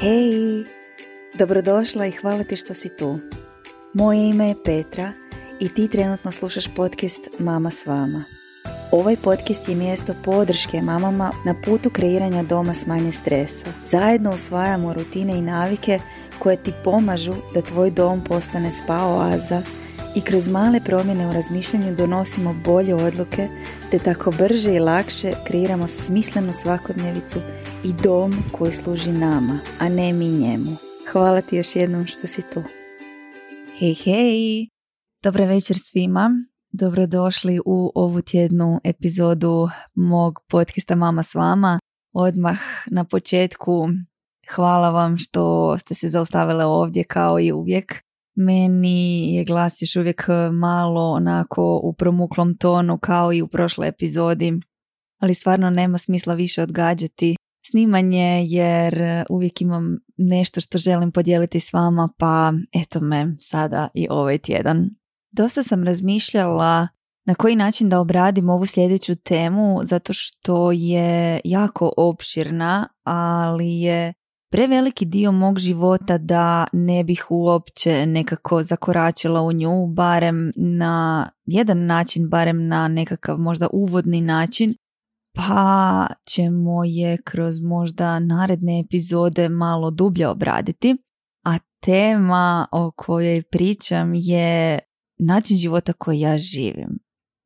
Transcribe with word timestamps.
Hej, 0.00 0.64
dobrodošla 1.34 2.06
i 2.06 2.10
hvala 2.10 2.44
ti 2.44 2.56
što 2.56 2.74
si 2.74 2.96
tu. 2.96 3.18
Moje 3.92 4.28
ime 4.28 4.48
je 4.48 4.62
Petra 4.64 5.12
i 5.60 5.68
ti 5.68 5.88
trenutno 5.88 6.32
slušaš 6.32 6.64
podcast 6.76 7.20
Mama 7.38 7.70
s 7.70 7.86
vama. 7.86 8.24
Ovaj 8.92 9.16
podcast 9.16 9.68
je 9.68 9.74
mjesto 9.74 10.14
podrške 10.24 10.82
mamama 10.82 11.30
na 11.46 11.54
putu 11.64 11.90
kreiranja 11.90 12.42
doma 12.42 12.74
s 12.74 12.86
manje 12.86 13.12
stresa. 13.12 13.66
Zajedno 13.84 14.34
usvajamo 14.34 14.92
rutine 14.92 15.38
i 15.38 15.42
navike 15.42 15.98
koje 16.38 16.56
ti 16.56 16.72
pomažu 16.84 17.34
da 17.54 17.62
tvoj 17.62 17.90
dom 17.90 18.24
postane 18.24 18.72
spa 18.72 19.06
oaza 19.06 19.62
i 20.14 20.20
kroz 20.20 20.48
male 20.48 20.80
promjene 20.84 21.28
u 21.28 21.32
razmišljanju 21.32 21.94
donosimo 21.94 22.54
bolje 22.64 22.94
odluke 22.94 23.48
te 23.90 23.98
tako 23.98 24.30
brže 24.30 24.74
i 24.74 24.78
lakše 24.78 25.32
kreiramo 25.46 25.86
smislenu 25.86 26.52
svakodnevicu 26.52 27.38
i 27.84 27.92
dom 28.02 28.32
koji 28.52 28.72
služi 28.72 29.12
nama, 29.12 29.58
a 29.80 29.88
ne 29.88 30.12
mi 30.12 30.28
njemu. 30.28 30.76
Hvala 31.12 31.40
ti 31.40 31.56
još 31.56 31.76
jednom 31.76 32.06
što 32.06 32.26
si 32.26 32.42
tu. 32.54 32.62
Hej, 33.78 33.94
hej! 33.94 34.68
Dobar 35.22 35.42
večer 35.42 35.76
svima. 35.78 36.30
Dobrodošli 36.72 37.60
u 37.64 37.92
ovu 37.94 38.22
tjednu 38.22 38.80
epizodu 38.84 39.68
mog 39.94 40.40
podcasta 40.48 40.94
Mama 40.94 41.22
s 41.22 41.34
vama. 41.34 41.80
Odmah 42.12 42.58
na 42.90 43.04
početku 43.04 43.88
hvala 44.54 44.90
vam 44.90 45.18
što 45.18 45.76
ste 45.78 45.94
se 45.94 46.08
zaustavile 46.08 46.64
ovdje 46.64 47.04
kao 47.04 47.40
i 47.40 47.52
uvijek. 47.52 48.02
Meni 48.36 49.34
je 49.34 49.44
glas 49.44 49.82
još 49.82 49.96
uvijek 49.96 50.26
malo 50.52 51.10
onako 51.10 51.80
u 51.82 51.92
promuklom 51.92 52.56
tonu 52.56 52.98
kao 52.98 53.32
i 53.32 53.42
u 53.42 53.48
prošloj 53.48 53.88
epizodi, 53.88 54.60
ali 55.20 55.34
stvarno 55.34 55.70
nema 55.70 55.98
smisla 55.98 56.34
više 56.34 56.62
odgađati 56.62 57.36
snimanje 57.70 58.44
jer 58.48 59.24
uvijek 59.30 59.60
imam 59.60 59.98
nešto 60.16 60.60
što 60.60 60.78
želim 60.78 61.12
podijeliti 61.12 61.60
s 61.60 61.72
vama 61.72 62.08
pa 62.18 62.52
eto 62.72 63.00
me 63.00 63.36
sada 63.40 63.88
i 63.94 64.06
ovaj 64.10 64.38
tjedan. 64.38 64.90
Dosta 65.32 65.62
sam 65.62 65.84
razmišljala 65.84 66.88
na 67.26 67.34
koji 67.34 67.56
način 67.56 67.88
da 67.88 68.00
obradim 68.00 68.48
ovu 68.48 68.66
sljedeću 68.66 69.16
temu 69.16 69.80
zato 69.82 70.12
što 70.12 70.72
je 70.72 71.40
jako 71.44 71.92
opširna, 71.96 72.88
ali 73.04 73.80
je 73.80 74.12
preveliki 74.50 75.04
dio 75.04 75.32
mog 75.32 75.58
života 75.58 76.18
da 76.18 76.66
ne 76.72 77.04
bih 77.04 77.26
uopće 77.30 78.06
nekako 78.06 78.62
zakoračila 78.62 79.42
u 79.42 79.52
nju, 79.52 79.86
barem 79.86 80.52
na 80.56 81.30
jedan 81.46 81.86
način, 81.86 82.28
barem 82.28 82.66
na 82.68 82.88
nekakav 82.88 83.38
možda 83.38 83.68
uvodni 83.72 84.20
način, 84.20 84.74
pa 85.34 86.06
ćemo 86.26 86.84
je 86.84 87.18
kroz 87.24 87.60
možda 87.60 88.18
naredne 88.18 88.80
epizode 88.80 89.48
malo 89.48 89.90
dublje 89.90 90.28
obraditi. 90.28 90.96
A 91.44 91.58
tema 91.80 92.66
o 92.72 92.90
kojoj 92.96 93.42
pričam 93.42 94.14
je 94.14 94.78
način 95.18 95.56
života 95.56 95.92
koji 95.92 96.20
ja 96.20 96.38
živim. 96.38 96.98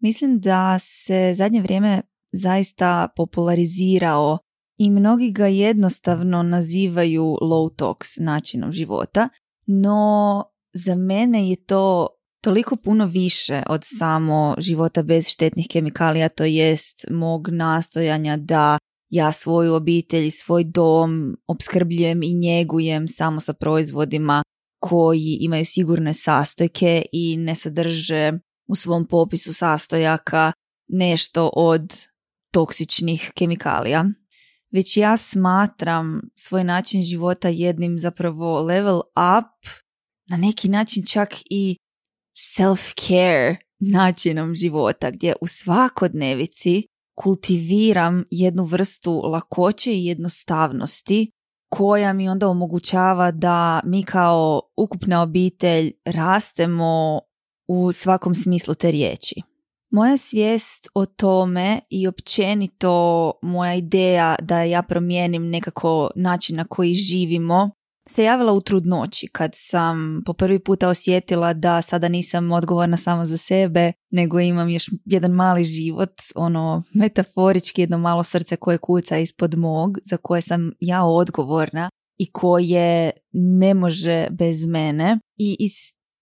Mislim 0.02 0.40
da 0.40 0.78
se 0.78 1.32
zadnje 1.34 1.60
vrijeme 1.60 2.02
zaista 2.32 3.08
popularizirao 3.16 4.38
i 4.78 4.90
mnogi 4.90 5.30
ga 5.30 5.46
jednostavno 5.46 6.42
nazivaju 6.42 7.22
low 7.22 7.76
tox 7.78 8.24
načinom 8.24 8.72
života, 8.72 9.28
no 9.66 10.44
za 10.72 10.94
mene 10.94 11.50
je 11.50 11.56
to 11.56 12.08
toliko 12.40 12.76
puno 12.76 13.06
više 13.06 13.62
od 13.68 13.80
samo 13.84 14.54
života 14.58 15.02
bez 15.02 15.28
štetnih 15.28 15.66
kemikalija, 15.70 16.28
to 16.28 16.44
jest 16.44 17.06
mog 17.10 17.48
nastojanja 17.48 18.36
da 18.36 18.78
ja 19.10 19.32
svoju 19.32 19.74
obitelj 19.74 20.26
i 20.26 20.30
svoj 20.30 20.64
dom 20.64 21.36
opskrbljujem 21.46 22.22
i 22.22 22.34
njegujem 22.34 23.08
samo 23.08 23.40
sa 23.40 23.52
proizvodima 23.52 24.42
koji 24.80 25.38
imaju 25.40 25.64
sigurne 25.64 26.14
sastojke 26.14 27.04
i 27.12 27.36
ne 27.36 27.54
sadrže 27.54 28.32
u 28.68 28.74
svom 28.74 29.06
popisu 29.06 29.52
sastojaka 29.52 30.52
nešto 30.88 31.50
od 31.54 31.94
toksičnih 32.52 33.32
kemikalija. 33.34 34.04
Već 34.70 34.96
ja 34.96 35.16
smatram 35.16 36.20
svoj 36.34 36.64
način 36.64 37.02
života 37.02 37.48
jednim 37.48 37.98
zapravo 37.98 38.60
level 38.60 38.96
up, 38.98 39.68
na 40.30 40.36
neki 40.36 40.68
način 40.68 41.04
čak 41.06 41.28
i 41.50 41.76
self-care 42.38 43.56
načinom 43.80 44.54
života 44.54 45.10
gdje 45.10 45.34
u 45.40 45.46
svakodnevici 45.46 46.82
kultiviram 47.14 48.24
jednu 48.30 48.64
vrstu 48.64 49.20
lakoće 49.24 49.92
i 49.94 50.04
jednostavnosti 50.04 51.30
koja 51.70 52.12
mi 52.12 52.28
onda 52.28 52.48
omogućava 52.48 53.30
da 53.30 53.80
mi 53.84 54.02
kao 54.02 54.62
ukupna 54.76 55.22
obitelj 55.22 55.92
rastemo 56.04 57.20
u 57.68 57.92
svakom 57.92 58.34
smislu 58.34 58.74
te 58.74 58.90
riječi. 58.90 59.34
Moja 59.90 60.16
svijest 60.16 60.88
o 60.94 61.06
tome 61.06 61.80
i 61.90 62.08
općenito 62.08 63.32
moja 63.42 63.74
ideja 63.74 64.36
da 64.42 64.62
ja 64.62 64.82
promijenim 64.82 65.48
nekako 65.48 66.10
način 66.16 66.56
na 66.56 66.64
koji 66.64 66.94
živimo 66.94 67.70
se 68.10 68.24
javila 68.24 68.52
u 68.52 68.60
trudnoći 68.60 69.28
kad 69.32 69.50
sam 69.54 70.22
po 70.26 70.32
prvi 70.32 70.58
puta 70.58 70.88
osjetila 70.88 71.52
da 71.52 71.82
sada 71.82 72.08
nisam 72.08 72.52
odgovorna 72.52 72.96
samo 72.96 73.26
za 73.26 73.36
sebe, 73.36 73.92
nego 74.10 74.40
imam 74.40 74.68
još 74.68 74.90
jedan 75.04 75.30
mali 75.30 75.64
život, 75.64 76.12
ono 76.34 76.82
metaforički 76.94 77.80
jedno 77.80 77.98
malo 77.98 78.22
srce 78.22 78.56
koje 78.56 78.78
kuca 78.78 79.18
ispod 79.18 79.58
mog, 79.58 79.98
za 80.04 80.16
koje 80.16 80.40
sam 80.40 80.70
ja 80.80 81.04
odgovorna 81.04 81.90
i 82.18 82.32
koje 82.32 83.10
ne 83.32 83.74
može 83.74 84.26
bez 84.30 84.66
mene. 84.66 85.18
I 85.36 85.56
iz 85.58 85.72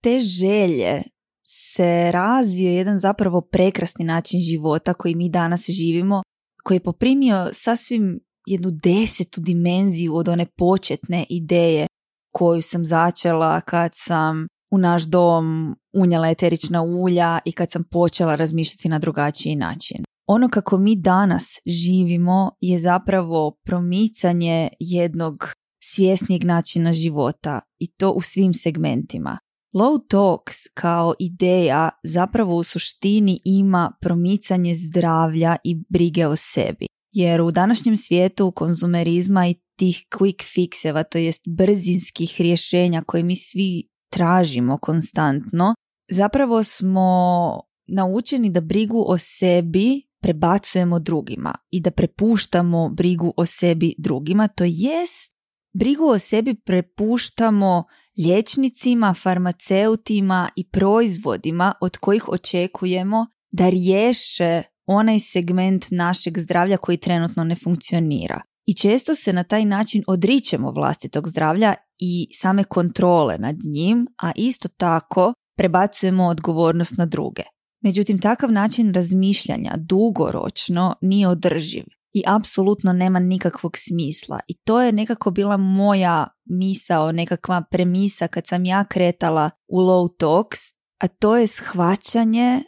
te 0.02 0.20
želje 0.20 1.02
se 1.46 2.10
razvio 2.12 2.70
jedan 2.70 2.98
zapravo 2.98 3.40
prekrasni 3.40 4.04
način 4.04 4.40
života 4.40 4.94
koji 4.94 5.14
mi 5.14 5.30
danas 5.30 5.70
živimo, 5.70 6.22
koji 6.62 6.76
je 6.76 6.82
poprimio 6.82 7.48
sasvim 7.52 8.20
jednu 8.46 8.70
desetu 8.70 9.40
dimenziju 9.40 10.14
od 10.14 10.28
one 10.28 10.46
početne 10.46 11.26
ideje 11.28 11.86
koju 12.32 12.62
sam 12.62 12.84
začela 12.84 13.60
kad 13.60 13.90
sam 13.94 14.46
u 14.70 14.78
naš 14.78 15.02
dom 15.02 15.76
unijela 15.94 16.28
eterična 16.28 16.82
ulja 16.82 17.38
i 17.44 17.52
kad 17.52 17.70
sam 17.70 17.84
počela 17.90 18.34
razmišljati 18.34 18.88
na 18.88 18.98
drugačiji 18.98 19.56
način. 19.56 20.04
Ono 20.28 20.48
kako 20.48 20.78
mi 20.78 20.96
danas 20.96 21.44
živimo 21.66 22.50
je 22.60 22.78
zapravo 22.78 23.56
promicanje 23.64 24.68
jednog 24.80 25.34
svjesnijeg 25.82 26.44
načina 26.44 26.92
života 26.92 27.60
i 27.78 27.92
to 27.92 28.10
u 28.10 28.20
svim 28.20 28.54
segmentima. 28.54 29.38
Low 29.74 30.08
Talks 30.08 30.56
kao 30.74 31.14
ideja 31.18 31.90
zapravo 32.04 32.56
u 32.56 32.62
suštini 32.62 33.40
ima 33.44 33.92
promicanje 34.00 34.74
zdravlja 34.74 35.56
i 35.64 35.76
brige 35.88 36.26
o 36.26 36.36
sebi 36.36 36.86
jer 37.12 37.40
u 37.40 37.50
današnjem 37.50 37.96
svijetu 37.96 38.50
konzumerizma 38.50 39.46
i 39.46 39.54
tih 39.78 40.04
quick 40.10 40.42
fixeva, 40.54 41.04
to 41.04 41.18
jest 41.18 41.42
brzinskih 41.46 42.40
rješenja 42.40 43.02
koje 43.06 43.22
mi 43.22 43.36
svi 43.36 43.88
tražimo 44.12 44.78
konstantno, 44.78 45.74
zapravo 46.10 46.62
smo 46.62 47.60
naučeni 47.86 48.50
da 48.50 48.60
brigu 48.60 49.04
o 49.08 49.18
sebi 49.18 50.02
prebacujemo 50.22 50.98
drugima 50.98 51.54
i 51.70 51.80
da 51.80 51.90
prepuštamo 51.90 52.88
brigu 52.88 53.34
o 53.36 53.46
sebi 53.46 53.94
drugima, 53.98 54.48
to 54.48 54.64
jest 54.66 55.36
brigu 55.74 56.04
o 56.04 56.18
sebi 56.18 56.54
prepuštamo 56.54 57.84
liječnicima, 58.18 59.14
farmaceutima 59.14 60.48
i 60.56 60.68
proizvodima 60.68 61.72
od 61.80 61.96
kojih 61.96 62.28
očekujemo 62.28 63.26
da 63.50 63.68
riješe 63.68 64.62
onaj 64.86 65.20
segment 65.20 65.86
našeg 65.90 66.38
zdravlja 66.38 66.76
koji 66.76 66.96
trenutno 66.96 67.44
ne 67.44 67.54
funkcionira. 67.54 68.40
I 68.66 68.74
često 68.74 69.14
se 69.14 69.32
na 69.32 69.44
taj 69.44 69.64
način 69.64 70.02
odričemo 70.06 70.70
vlastitog 70.70 71.28
zdravlja 71.28 71.74
i 71.98 72.28
same 72.32 72.64
kontrole 72.64 73.38
nad 73.38 73.56
njim, 73.64 74.06
a 74.22 74.32
isto 74.36 74.68
tako 74.68 75.32
prebacujemo 75.56 76.26
odgovornost 76.26 76.96
na 76.96 77.06
druge. 77.06 77.42
Međutim, 77.84 78.20
takav 78.20 78.52
način 78.52 78.94
razmišljanja 78.94 79.72
dugoročno 79.76 80.94
nije 81.00 81.28
održiv 81.28 81.84
i 82.12 82.22
apsolutno 82.26 82.92
nema 82.92 83.18
nikakvog 83.18 83.72
smisla. 83.76 84.40
I 84.48 84.54
to 84.54 84.82
je 84.82 84.92
nekako 84.92 85.30
bila 85.30 85.56
moja 85.56 86.26
misao, 86.44 87.12
nekakva 87.12 87.62
premisa 87.70 88.28
kad 88.28 88.46
sam 88.46 88.64
ja 88.64 88.84
kretala 88.84 89.50
u 89.68 89.78
low 89.78 90.16
talks, 90.18 90.58
a 91.00 91.08
to 91.08 91.36
je 91.36 91.46
shvaćanje 91.46 92.62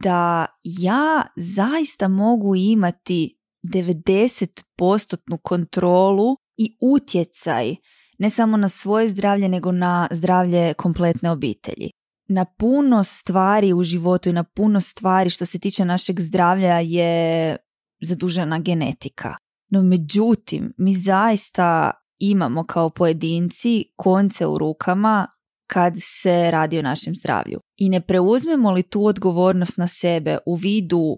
da 0.00 0.46
ja 0.64 1.22
zaista 1.36 2.08
mogu 2.08 2.56
imati 2.56 3.38
90% 3.66 5.38
kontrolu 5.42 6.36
i 6.56 6.76
utjecaj 6.80 7.76
ne 8.18 8.30
samo 8.30 8.56
na 8.56 8.68
svoje 8.68 9.08
zdravlje 9.08 9.48
nego 9.48 9.72
na 9.72 10.08
zdravlje 10.10 10.74
kompletne 10.74 11.30
obitelji. 11.30 11.90
Na 12.28 12.44
puno 12.44 13.04
stvari 13.04 13.72
u 13.72 13.82
životu 13.82 14.28
i 14.28 14.32
na 14.32 14.44
puno 14.44 14.80
stvari 14.80 15.30
što 15.30 15.46
se 15.46 15.58
tiče 15.58 15.84
našeg 15.84 16.20
zdravlja 16.20 16.78
je 16.78 17.56
zadužena 18.02 18.58
genetika. 18.58 19.36
No 19.70 19.82
međutim, 19.82 20.72
mi 20.78 20.94
zaista 20.94 21.90
imamo 22.18 22.64
kao 22.64 22.90
pojedinci 22.90 23.84
konce 23.96 24.46
u 24.46 24.58
rukama 24.58 25.26
kad 25.72 25.94
se 25.96 26.50
radi 26.50 26.78
o 26.78 26.82
našem 26.82 27.16
zdravlju. 27.16 27.60
I 27.76 27.88
ne 27.88 28.00
preuzmemo 28.00 28.70
li 28.70 28.82
tu 28.82 29.04
odgovornost 29.06 29.76
na 29.76 29.88
sebe 29.88 30.38
u 30.46 30.54
vidu 30.54 31.16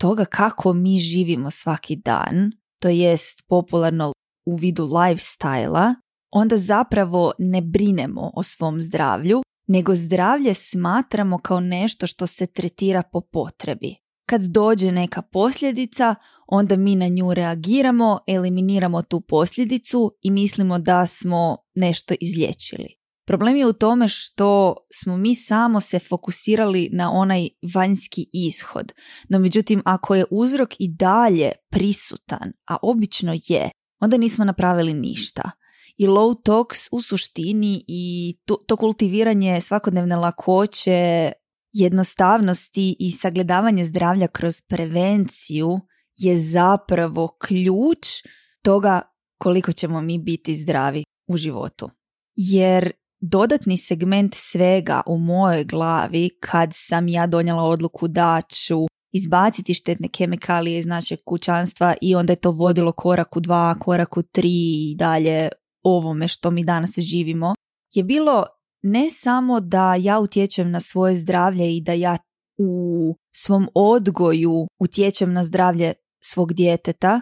toga 0.00 0.24
kako 0.24 0.72
mi 0.72 0.98
živimo 0.98 1.50
svaki 1.50 1.96
dan, 1.96 2.52
to 2.80 2.88
jest 2.88 3.42
popularno 3.48 4.12
u 4.46 4.56
vidu 4.56 4.86
lifestyle 4.86 5.94
onda 6.30 6.56
zapravo 6.56 7.32
ne 7.38 7.62
brinemo 7.62 8.30
o 8.34 8.42
svom 8.42 8.82
zdravlju, 8.82 9.42
nego 9.68 9.94
zdravlje 9.94 10.54
smatramo 10.54 11.38
kao 11.38 11.60
nešto 11.60 12.06
što 12.06 12.26
se 12.26 12.46
tretira 12.46 13.02
po 13.12 13.20
potrebi. 13.20 13.94
Kad 14.28 14.42
dođe 14.42 14.92
neka 14.92 15.22
posljedica, 15.22 16.14
onda 16.46 16.76
mi 16.76 16.96
na 16.96 17.08
nju 17.08 17.34
reagiramo, 17.34 18.18
eliminiramo 18.26 19.02
tu 19.02 19.20
posljedicu 19.20 20.12
i 20.22 20.30
mislimo 20.30 20.78
da 20.78 21.06
smo 21.06 21.56
nešto 21.74 22.14
izlječili. 22.20 23.05
Problem 23.26 23.56
je 23.56 23.66
u 23.66 23.72
tome 23.72 24.08
što 24.08 24.76
smo 24.92 25.16
mi 25.16 25.34
samo 25.34 25.80
se 25.80 25.98
fokusirali 25.98 26.88
na 26.92 27.12
onaj 27.12 27.48
vanjski 27.74 28.26
ishod. 28.32 28.92
No 29.28 29.38
međutim, 29.38 29.82
ako 29.84 30.14
je 30.14 30.24
uzrok 30.30 30.74
i 30.78 30.88
dalje 30.88 31.52
prisutan, 31.70 32.52
a 32.68 32.76
obično 32.82 33.32
je, 33.34 33.70
onda 34.00 34.16
nismo 34.16 34.44
napravili 34.44 34.94
ništa. 34.94 35.50
I 35.96 36.06
low 36.06 36.42
tox 36.42 36.88
u 36.92 37.00
suštini 37.02 37.84
i 37.88 38.34
to, 38.44 38.54
to 38.54 38.76
kultiviranje 38.76 39.60
svakodnevne 39.60 40.16
lakoće, 40.16 41.32
jednostavnosti 41.72 42.96
i 42.98 43.12
sagledavanje 43.12 43.84
zdravlja 43.84 44.26
kroz 44.26 44.62
prevenciju 44.68 45.80
je 46.16 46.38
zapravo 46.38 47.36
ključ 47.46 48.06
toga 48.62 49.00
koliko 49.38 49.72
ćemo 49.72 50.00
mi 50.00 50.18
biti 50.18 50.54
zdravi 50.54 51.04
u 51.28 51.36
životu. 51.36 51.90
Jer 52.34 52.92
dodatni 53.20 53.76
segment 53.76 54.34
svega 54.34 55.02
u 55.06 55.18
mojoj 55.18 55.64
glavi 55.64 56.30
kad 56.40 56.70
sam 56.72 57.08
ja 57.08 57.26
donijela 57.26 57.62
odluku 57.62 58.08
da 58.08 58.40
ću 58.48 58.86
izbaciti 59.12 59.74
štetne 59.74 60.08
kemikalije 60.08 60.78
iz 60.78 60.86
našeg 60.86 61.18
kućanstva 61.24 61.94
i 62.00 62.14
onda 62.14 62.32
je 62.32 62.40
to 62.40 62.50
vodilo 62.50 62.92
korak 62.92 63.36
u 63.36 63.40
dva, 63.40 63.74
korak 63.74 64.16
u 64.16 64.22
tri 64.22 64.90
i 64.90 64.94
dalje 64.98 65.48
ovome 65.82 66.28
što 66.28 66.50
mi 66.50 66.64
danas 66.64 66.98
živimo, 66.98 67.54
je 67.94 68.04
bilo 68.04 68.44
ne 68.82 69.10
samo 69.10 69.60
da 69.60 69.94
ja 69.94 70.18
utječem 70.18 70.70
na 70.70 70.80
svoje 70.80 71.16
zdravlje 71.16 71.76
i 71.76 71.80
da 71.80 71.92
ja 71.92 72.18
u 72.58 73.14
svom 73.34 73.68
odgoju 73.74 74.66
utječem 74.80 75.32
na 75.32 75.44
zdravlje 75.44 75.92
svog 76.22 76.52
djeteta, 76.52 77.20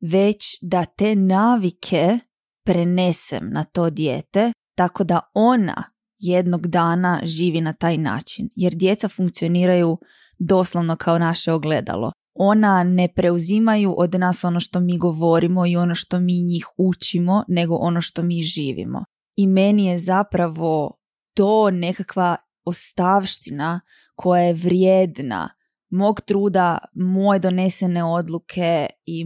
već 0.00 0.58
da 0.62 0.84
te 0.84 1.14
navike 1.14 2.18
prenesem 2.64 3.50
na 3.50 3.64
to 3.64 3.90
dijete 3.90 4.52
tako 4.76 5.04
da 5.04 5.20
ona 5.34 5.84
jednog 6.18 6.66
dana 6.66 7.20
živi 7.22 7.60
na 7.60 7.72
taj 7.72 7.98
način. 7.98 8.48
Jer 8.54 8.74
djeca 8.74 9.08
funkcioniraju 9.08 9.98
doslovno 10.38 10.96
kao 10.96 11.18
naše 11.18 11.52
ogledalo. 11.52 12.12
Ona 12.34 12.84
ne 12.84 13.08
preuzimaju 13.08 13.94
od 13.98 14.14
nas 14.14 14.44
ono 14.44 14.60
što 14.60 14.80
mi 14.80 14.98
govorimo 14.98 15.66
i 15.66 15.76
ono 15.76 15.94
što 15.94 16.20
mi 16.20 16.42
njih 16.42 16.66
učimo, 16.76 17.44
nego 17.48 17.74
ono 17.74 18.00
što 18.00 18.22
mi 18.22 18.42
živimo. 18.42 19.04
I 19.36 19.46
meni 19.46 19.86
je 19.86 19.98
zapravo 19.98 20.98
to 21.34 21.70
nekakva 21.70 22.36
ostavština 22.64 23.80
koja 24.14 24.42
je 24.42 24.52
vrijedna 24.52 25.48
mog 25.90 26.20
truda, 26.20 26.78
moje 26.94 27.38
donesene 27.38 28.04
odluke 28.04 28.86
i 29.06 29.24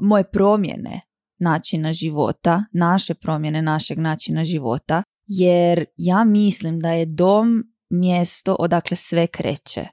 moje 0.00 0.24
promjene 0.32 1.00
načina 1.44 1.92
života, 1.92 2.64
naše 2.72 3.14
promjene 3.14 3.62
našeg 3.62 3.98
načina 3.98 4.44
života, 4.44 5.02
jer 5.26 5.84
ja 5.96 6.24
mislim 6.24 6.80
da 6.80 6.90
je 6.90 7.06
dom 7.06 7.64
mjesto 7.90 8.56
odakle 8.58 8.96
sve 8.96 9.26
kreće 9.26 9.86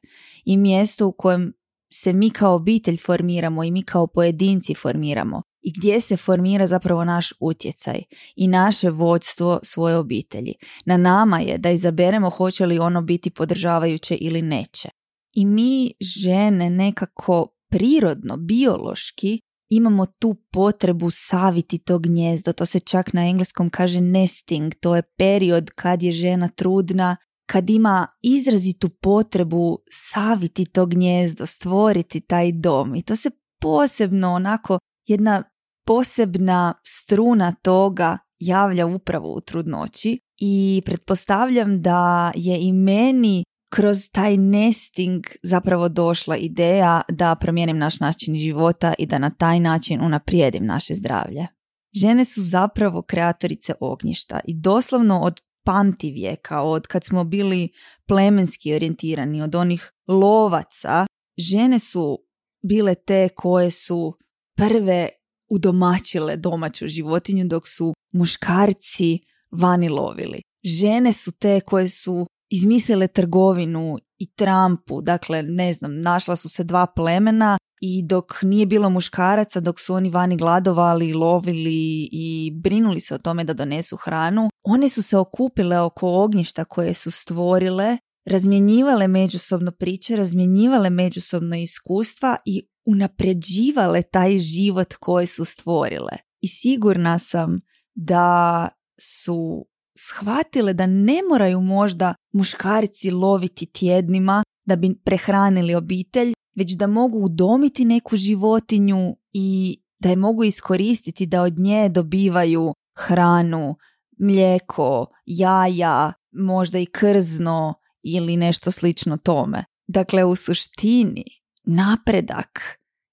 i 0.45 0.57
mjesto 0.57 1.07
u 1.07 1.11
kojem 1.11 1.53
se 1.93 2.13
mi 2.13 2.29
kao 2.29 2.55
obitelj 2.55 2.97
formiramo 2.97 3.63
i 3.63 3.71
mi 3.71 3.83
kao 3.83 4.07
pojedinci 4.07 4.75
formiramo 4.75 5.41
i 5.61 5.73
gdje 5.77 6.01
se 6.01 6.17
formira 6.17 6.67
zapravo 6.67 7.03
naš 7.03 7.33
utjecaj 7.39 8.03
i 8.35 8.47
naše 8.47 8.89
vodstvo 8.89 9.59
svoje 9.63 9.97
obitelji. 9.97 10.53
Na 10.85 10.97
nama 10.97 11.39
je 11.39 11.57
da 11.57 11.71
izaberemo 11.71 12.29
hoće 12.29 12.65
li 12.65 12.79
ono 12.79 13.01
biti 13.01 13.29
podržavajuće 13.29 14.15
ili 14.15 14.41
neće. 14.41 14.89
I 15.33 15.45
mi 15.45 15.93
žene 16.01 16.69
nekako 16.69 17.47
prirodno, 17.69 18.37
biološki 18.37 19.39
imamo 19.71 20.05
tu 20.05 20.35
potrebu 20.51 21.09
saviti 21.11 21.77
to 21.77 21.99
gnjezdo. 21.99 22.53
To 22.53 22.65
se 22.65 22.79
čak 22.79 23.13
na 23.13 23.27
engleskom 23.27 23.69
kaže 23.69 24.01
nesting. 24.01 24.73
To 24.75 24.95
je 24.95 25.01
period 25.17 25.69
kad 25.75 26.03
je 26.03 26.11
žena 26.11 26.47
trudna 26.47 27.17
kad 27.45 27.69
ima 27.69 28.07
izrazitu 28.21 28.89
potrebu 28.89 29.79
saviti 29.89 30.65
to 30.65 30.85
gnjezdo, 30.85 31.45
stvoriti 31.45 32.21
taj 32.21 32.51
dom 32.51 32.95
i 32.95 33.01
to 33.01 33.15
se 33.15 33.29
posebno 33.61 34.33
onako 34.33 34.79
jedna 35.07 35.43
posebna 35.85 36.73
struna 36.83 37.51
toga 37.51 38.17
javlja 38.39 38.87
upravo 38.87 39.33
u 39.33 39.41
trudnoći 39.41 40.19
i 40.37 40.81
pretpostavljam 40.85 41.81
da 41.81 42.31
je 42.35 42.59
i 42.59 42.73
meni 42.73 43.43
kroz 43.73 43.97
taj 44.11 44.37
nesting 44.37 45.25
zapravo 45.43 45.89
došla 45.89 46.37
ideja 46.37 47.01
da 47.09 47.35
promijenim 47.35 47.77
naš 47.77 47.99
način 47.99 48.35
života 48.35 48.93
i 48.97 49.05
da 49.05 49.17
na 49.17 49.29
taj 49.29 49.59
način 49.59 50.01
unaprijedim 50.01 50.65
naše 50.65 50.93
zdravlje. 50.93 51.47
Žene 51.93 52.25
su 52.25 52.41
zapravo 52.41 53.01
kreatorice 53.01 53.73
ognjišta 53.79 54.39
i 54.45 54.59
doslovno 54.59 55.19
od 55.19 55.41
pamti 55.65 56.11
vijeka, 56.11 56.61
od 56.61 56.87
kad 56.87 57.03
smo 57.03 57.23
bili 57.23 57.69
plemenski 58.07 58.73
orijentirani, 58.73 59.41
od 59.41 59.55
onih 59.55 59.91
lovaca, 60.07 61.05
žene 61.37 61.79
su 61.79 62.19
bile 62.63 62.95
te 62.95 63.29
koje 63.35 63.71
su 63.71 64.17
prve 64.57 65.09
udomačile 65.49 66.37
domaću 66.37 66.87
životinju 66.87 67.47
dok 67.47 67.67
su 67.67 67.93
muškarci 68.13 69.19
vani 69.51 69.89
lovili. 69.89 70.41
Žene 70.63 71.13
su 71.13 71.31
te 71.31 71.59
koje 71.59 71.89
su 71.89 72.27
izmislile 72.51 73.07
trgovinu 73.07 73.97
i 74.17 74.33
trampu, 74.35 75.01
dakle 75.01 75.43
ne 75.43 75.73
znam, 75.73 76.01
našla 76.01 76.35
su 76.35 76.49
se 76.49 76.63
dva 76.63 76.85
plemena 76.95 77.57
i 77.81 78.03
dok 78.05 78.41
nije 78.41 78.65
bilo 78.65 78.89
muškaraca, 78.89 79.59
dok 79.59 79.79
su 79.79 79.93
oni 79.93 80.09
vani 80.09 80.37
gladovali, 80.37 81.13
lovili 81.13 82.09
i 82.11 82.51
brinuli 82.63 82.99
se 82.99 83.15
o 83.15 83.17
tome 83.17 83.43
da 83.43 83.53
donesu 83.53 83.97
hranu, 83.97 84.49
one 84.63 84.89
su 84.89 85.01
se 85.01 85.17
okupile 85.17 85.79
oko 85.79 86.23
ognjišta 86.23 86.63
koje 86.63 86.93
su 86.93 87.11
stvorile, 87.11 87.97
razmjenjivale 88.25 89.07
međusobno 89.07 89.71
priče, 89.71 90.15
razmjenjivale 90.15 90.89
međusobno 90.89 91.55
iskustva 91.55 92.37
i 92.45 92.67
unapređivale 92.85 94.01
taj 94.01 94.39
život 94.39 94.93
koji 94.93 95.25
su 95.25 95.45
stvorile. 95.45 96.17
I 96.41 96.47
sigurna 96.47 97.19
sam 97.19 97.61
da 97.95 98.69
su 98.99 99.65
shvatile 99.97 100.73
da 100.73 100.85
ne 100.85 101.19
moraju 101.29 101.61
možda 101.61 102.15
muškarci 102.33 103.11
loviti 103.11 103.65
tjednima 103.65 104.43
da 104.65 104.75
bi 104.75 104.95
prehranili 105.03 105.75
obitelj, 105.75 106.33
već 106.55 106.71
da 106.71 106.87
mogu 106.87 107.17
udomiti 107.19 107.85
neku 107.85 108.15
životinju 108.15 109.15
i 109.33 109.77
da 109.99 110.09
je 110.09 110.15
mogu 110.15 110.43
iskoristiti 110.43 111.25
da 111.25 111.41
od 111.41 111.59
nje 111.59 111.89
dobivaju 111.89 112.73
hranu, 112.97 113.75
mlijeko, 114.19 115.05
jaja, 115.25 116.13
možda 116.31 116.79
i 116.79 116.85
krzno 116.85 117.73
ili 118.03 118.37
nešto 118.37 118.71
slično 118.71 119.17
tome. 119.17 119.65
Dakle, 119.87 120.25
u 120.25 120.35
suštini 120.35 121.25
napredak 121.63 122.59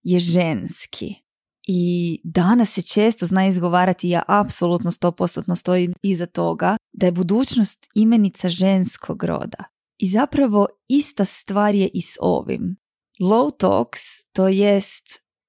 je 0.03 0.21
ženski. 0.21 1.15
I 1.71 2.21
danas 2.25 2.71
se 2.71 2.83
često 2.83 3.27
zna 3.27 3.47
izgovarati, 3.47 4.09
ja 4.09 4.23
apsolutno 4.27 4.91
100% 4.91 5.57
stojim 5.57 5.93
iza 6.03 6.27
toga, 6.27 6.77
da 6.93 7.07
je 7.07 7.13
budućnost 7.13 7.87
imenica 7.95 8.49
ženskog 8.49 9.25
roda. 9.25 9.65
I 9.99 10.07
zapravo 10.07 10.67
ista 10.89 11.25
stvar 11.25 11.75
je 11.75 11.91
i 11.95 12.03
s 12.03 12.17
ovim. 12.21 12.77
Low 13.21 13.57
talks, 13.59 14.01
to 14.33 14.49
jest 14.49 15.05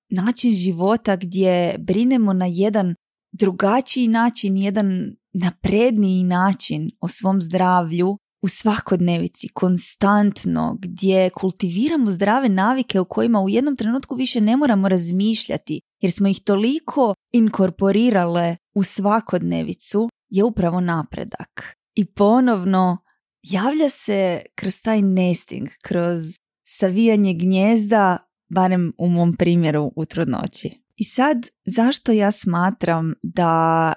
način 0.10 0.52
života 0.52 1.16
gdje 1.16 1.78
brinemo 1.80 2.34
na 2.34 2.46
jedan 2.46 2.96
drugačiji 3.32 4.08
način, 4.08 4.58
jedan 4.58 5.16
napredniji 5.34 6.24
način 6.24 6.90
o 7.00 7.08
svom 7.08 7.42
zdravlju 7.42 8.18
u 8.42 8.48
svakodnevici, 8.48 9.48
konstantno, 9.48 10.78
gdje 10.80 11.30
kultiviramo 11.30 12.12
zdrave 12.12 12.50
navike 12.50 13.00
u 13.00 13.06
kojima 13.06 13.42
u 13.42 13.50
jednom 13.50 13.76
trenutku 13.76 14.16
više 14.16 14.42
ne 14.42 14.58
moramo 14.58 14.90
razmišljati, 14.90 15.82
jer 16.02 16.12
smo 16.12 16.28
ih 16.28 16.42
toliko 16.44 17.14
inkorporirale 17.32 18.58
u 18.76 18.84
svakodnevicu, 18.84 20.10
je 20.30 20.44
upravo 20.44 20.82
napredak. 20.82 21.76
I 21.96 22.06
ponovno 22.06 22.98
javlja 23.42 23.90
se 23.90 24.42
kroz 24.56 24.82
taj 24.84 25.02
nesting, 25.02 25.70
kroz 25.84 26.22
savijanje 26.68 27.34
gnjezda, 27.34 28.18
barem 28.50 28.92
u 28.98 29.10
mom 29.10 29.36
primjeru 29.36 29.92
u 29.96 30.06
trudnoći. 30.06 30.84
I 30.96 31.04
sad, 31.04 31.38
zašto 31.66 32.12
ja 32.12 32.32
smatram 32.32 33.14
da 33.24 33.94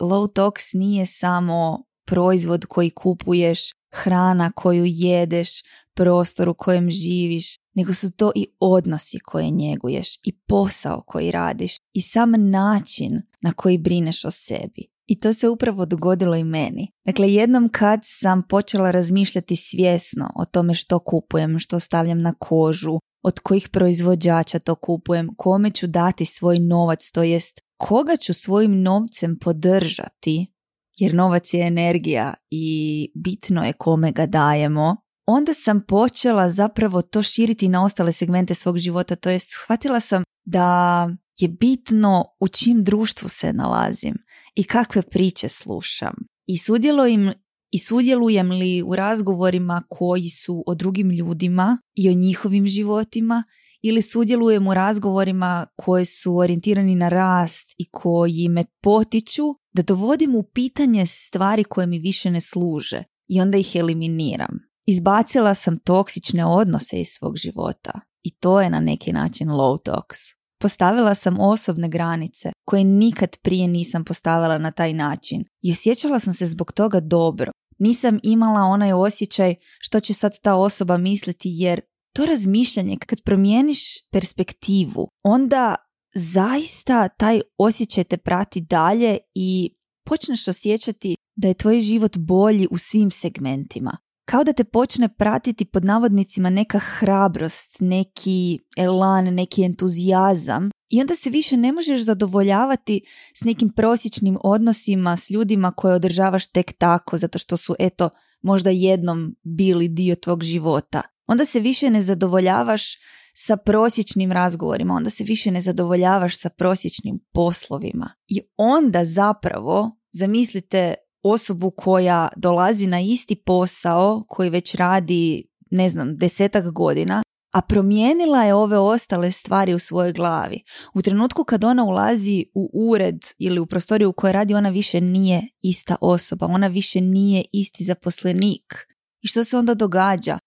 low 0.00 0.32
tox 0.32 0.78
nije 0.78 1.06
samo 1.06 1.84
proizvod 2.06 2.64
koji 2.66 2.90
kupuješ, 2.90 3.60
hrana 3.94 4.52
koju 4.52 4.84
jedeš, 4.86 5.48
prostor 5.94 6.48
u 6.48 6.54
kojem 6.54 6.90
živiš, 6.90 7.58
nego 7.74 7.94
su 7.94 8.12
to 8.12 8.32
i 8.34 8.46
odnosi 8.60 9.18
koje 9.18 9.50
njeguješ 9.50 10.16
i 10.24 10.32
posao 10.32 11.02
koji 11.06 11.30
radiš 11.30 11.76
i 11.92 12.02
sam 12.02 12.32
način 12.50 13.22
na 13.40 13.52
koji 13.52 13.78
brineš 13.78 14.24
o 14.24 14.30
sebi. 14.30 14.94
I 15.06 15.20
to 15.20 15.32
se 15.32 15.48
upravo 15.48 15.86
dogodilo 15.86 16.36
i 16.36 16.44
meni. 16.44 16.92
Dakle, 17.06 17.32
jednom 17.32 17.68
kad 17.72 18.00
sam 18.02 18.42
počela 18.48 18.90
razmišljati 18.90 19.56
svjesno 19.56 20.30
o 20.36 20.44
tome 20.44 20.74
što 20.74 20.98
kupujem, 20.98 21.58
što 21.58 21.80
stavljam 21.80 22.22
na 22.22 22.34
kožu, 22.38 22.98
od 23.22 23.40
kojih 23.40 23.68
proizvođača 23.68 24.58
to 24.58 24.74
kupujem, 24.74 25.28
kome 25.36 25.70
ću 25.70 25.86
dati 25.86 26.24
svoj 26.24 26.58
novac, 26.58 27.10
to 27.10 27.22
jest 27.22 27.60
koga 27.76 28.16
ću 28.16 28.34
svojim 28.34 28.82
novcem 28.82 29.38
podržati, 29.40 30.53
jer 30.96 31.14
novac 31.14 31.54
je 31.54 31.66
energija 31.66 32.34
i 32.50 33.08
bitno 33.14 33.64
je 33.64 33.72
kome 33.72 34.12
ga 34.12 34.26
dajemo, 34.26 34.96
onda 35.26 35.54
sam 35.54 35.80
počela 35.88 36.50
zapravo 36.50 37.02
to 37.02 37.22
širiti 37.22 37.68
na 37.68 37.84
ostale 37.84 38.12
segmente 38.12 38.54
svog 38.54 38.78
života, 38.78 39.16
to 39.16 39.30
jest 39.30 39.48
shvatila 39.50 40.00
sam 40.00 40.22
da 40.44 41.08
je 41.38 41.48
bitno 41.48 42.24
u 42.40 42.48
čim 42.48 42.84
društvu 42.84 43.28
se 43.28 43.52
nalazim 43.52 44.14
i 44.54 44.64
kakve 44.64 45.02
priče 45.02 45.48
slušam. 45.48 46.14
I 46.46 46.58
sudjelujem, 46.58 47.32
I 47.74 47.78
sudjelujem 47.78 48.50
li 48.50 48.82
u 48.82 48.96
razgovorima 48.96 49.82
koji 49.88 50.28
su 50.28 50.64
o 50.66 50.74
drugim 50.74 51.10
ljudima 51.10 51.78
i 51.94 52.08
o 52.08 52.12
njihovim 52.12 52.66
životima 52.66 53.44
ili 53.82 54.02
sudjelujem 54.02 54.66
u 54.66 54.74
razgovorima 54.74 55.66
koji 55.76 56.04
su 56.04 56.36
orijentirani 56.36 56.94
na 56.94 57.08
rast 57.08 57.74
i 57.78 57.88
koji 57.90 58.48
me 58.48 58.64
potiču 58.82 59.54
da 59.74 59.82
dovodim 59.82 60.34
u 60.34 60.42
pitanje 60.42 61.06
stvari 61.06 61.64
koje 61.64 61.86
mi 61.86 61.98
više 61.98 62.30
ne 62.30 62.40
služe 62.40 63.02
i 63.28 63.40
onda 63.40 63.58
ih 63.58 63.76
eliminiram. 63.76 64.58
Izbacila 64.86 65.54
sam 65.54 65.78
toksične 65.78 66.46
odnose 66.46 67.00
iz 67.00 67.08
svog 67.08 67.36
života 67.36 68.00
i 68.22 68.30
to 68.30 68.60
je 68.60 68.70
na 68.70 68.80
neki 68.80 69.12
način 69.12 69.48
low 69.48 69.90
tox. 69.90 70.34
Postavila 70.60 71.14
sam 71.14 71.40
osobne 71.40 71.88
granice 71.88 72.52
koje 72.64 72.84
nikad 72.84 73.36
prije 73.42 73.68
nisam 73.68 74.04
postavila 74.04 74.58
na 74.58 74.70
taj 74.70 74.92
način 74.92 75.44
i 75.62 75.72
osjećala 75.72 76.18
sam 76.18 76.34
se 76.34 76.46
zbog 76.46 76.72
toga 76.72 77.00
dobro. 77.00 77.52
Nisam 77.78 78.18
imala 78.22 78.60
onaj 78.60 78.92
osjećaj 78.92 79.54
što 79.78 80.00
će 80.00 80.14
sad 80.14 80.32
ta 80.42 80.54
osoba 80.54 80.96
misliti 80.96 81.48
jer 81.52 81.80
to 82.16 82.26
razmišljanje 82.26 82.96
kad 83.06 83.22
promijeniš 83.24 83.80
perspektivu 84.12 85.08
onda 85.24 85.74
zaista 86.14 87.08
taj 87.08 87.40
osjećaj 87.58 88.04
te 88.04 88.16
prati 88.16 88.60
dalje 88.60 89.18
i 89.34 89.76
počneš 90.04 90.48
osjećati 90.48 91.16
da 91.36 91.48
je 91.48 91.54
tvoj 91.54 91.80
život 91.80 92.16
bolji 92.18 92.68
u 92.70 92.78
svim 92.78 93.10
segmentima 93.10 93.96
kao 94.24 94.44
da 94.44 94.52
te 94.52 94.64
počne 94.64 95.08
pratiti 95.08 95.64
pod 95.64 95.84
navodnicima 95.84 96.50
neka 96.50 96.78
hrabrost, 96.78 97.76
neki 97.80 98.58
elan, 98.76 99.24
neki 99.24 99.62
entuzijazam 99.62 100.70
i 100.88 101.00
onda 101.00 101.14
se 101.14 101.30
više 101.30 101.56
ne 101.56 101.72
možeš 101.72 102.00
zadovoljavati 102.00 103.00
s 103.34 103.44
nekim 103.44 103.72
prosječnim 103.76 104.38
odnosima 104.44 105.16
s 105.16 105.30
ljudima 105.30 105.70
koje 105.70 105.94
održavaš 105.94 106.46
tek 106.46 106.72
tako 106.78 107.16
zato 107.16 107.38
što 107.38 107.56
su 107.56 107.74
eto 107.78 108.10
možda 108.42 108.70
jednom 108.70 109.34
bili 109.42 109.88
dio 109.88 110.14
tvog 110.14 110.42
života. 110.42 111.02
Onda 111.26 111.44
se 111.44 111.60
više 111.60 111.90
ne 111.90 112.02
zadovoljavaš 112.02 112.96
sa 113.36 113.56
prosječnim 113.56 114.32
razgovorima, 114.32 114.94
onda 114.94 115.10
se 115.10 115.24
više 115.24 115.50
ne 115.50 115.60
zadovoljavaš 115.60 116.38
sa 116.38 116.48
prosječnim 116.48 117.18
poslovima. 117.32 118.10
I 118.28 118.40
onda 118.56 119.04
zapravo, 119.04 119.90
zamislite 120.12 120.94
osobu 121.22 121.70
koja 121.70 122.28
dolazi 122.36 122.86
na 122.86 123.00
isti 123.00 123.36
posao 123.36 124.24
koji 124.28 124.50
već 124.50 124.74
radi, 124.74 125.48
ne 125.70 125.88
znam, 125.88 126.16
desetak 126.16 126.72
godina, 126.72 127.22
a 127.54 127.60
promijenila 127.60 128.44
je 128.44 128.54
ove 128.54 128.78
ostale 128.78 129.32
stvari 129.32 129.74
u 129.74 129.78
svojoj 129.78 130.12
glavi. 130.12 130.62
U 130.94 131.02
trenutku 131.02 131.44
kad 131.44 131.64
ona 131.64 131.84
ulazi 131.84 132.44
u 132.54 132.70
ured 132.90 133.18
ili 133.38 133.60
u 133.60 133.66
prostoriju 133.66 134.08
u 134.08 134.12
kojoj 134.12 134.32
radi, 134.32 134.54
ona 134.54 134.68
više 134.68 135.00
nije 135.00 135.48
ista 135.62 135.96
osoba, 136.00 136.46
ona 136.46 136.66
više 136.66 137.00
nije 137.00 137.44
isti 137.52 137.84
zaposlenik. 137.84 138.74
I 139.22 139.28
što 139.28 139.44
se 139.44 139.56
onda 139.56 139.74
događa? 139.74 140.38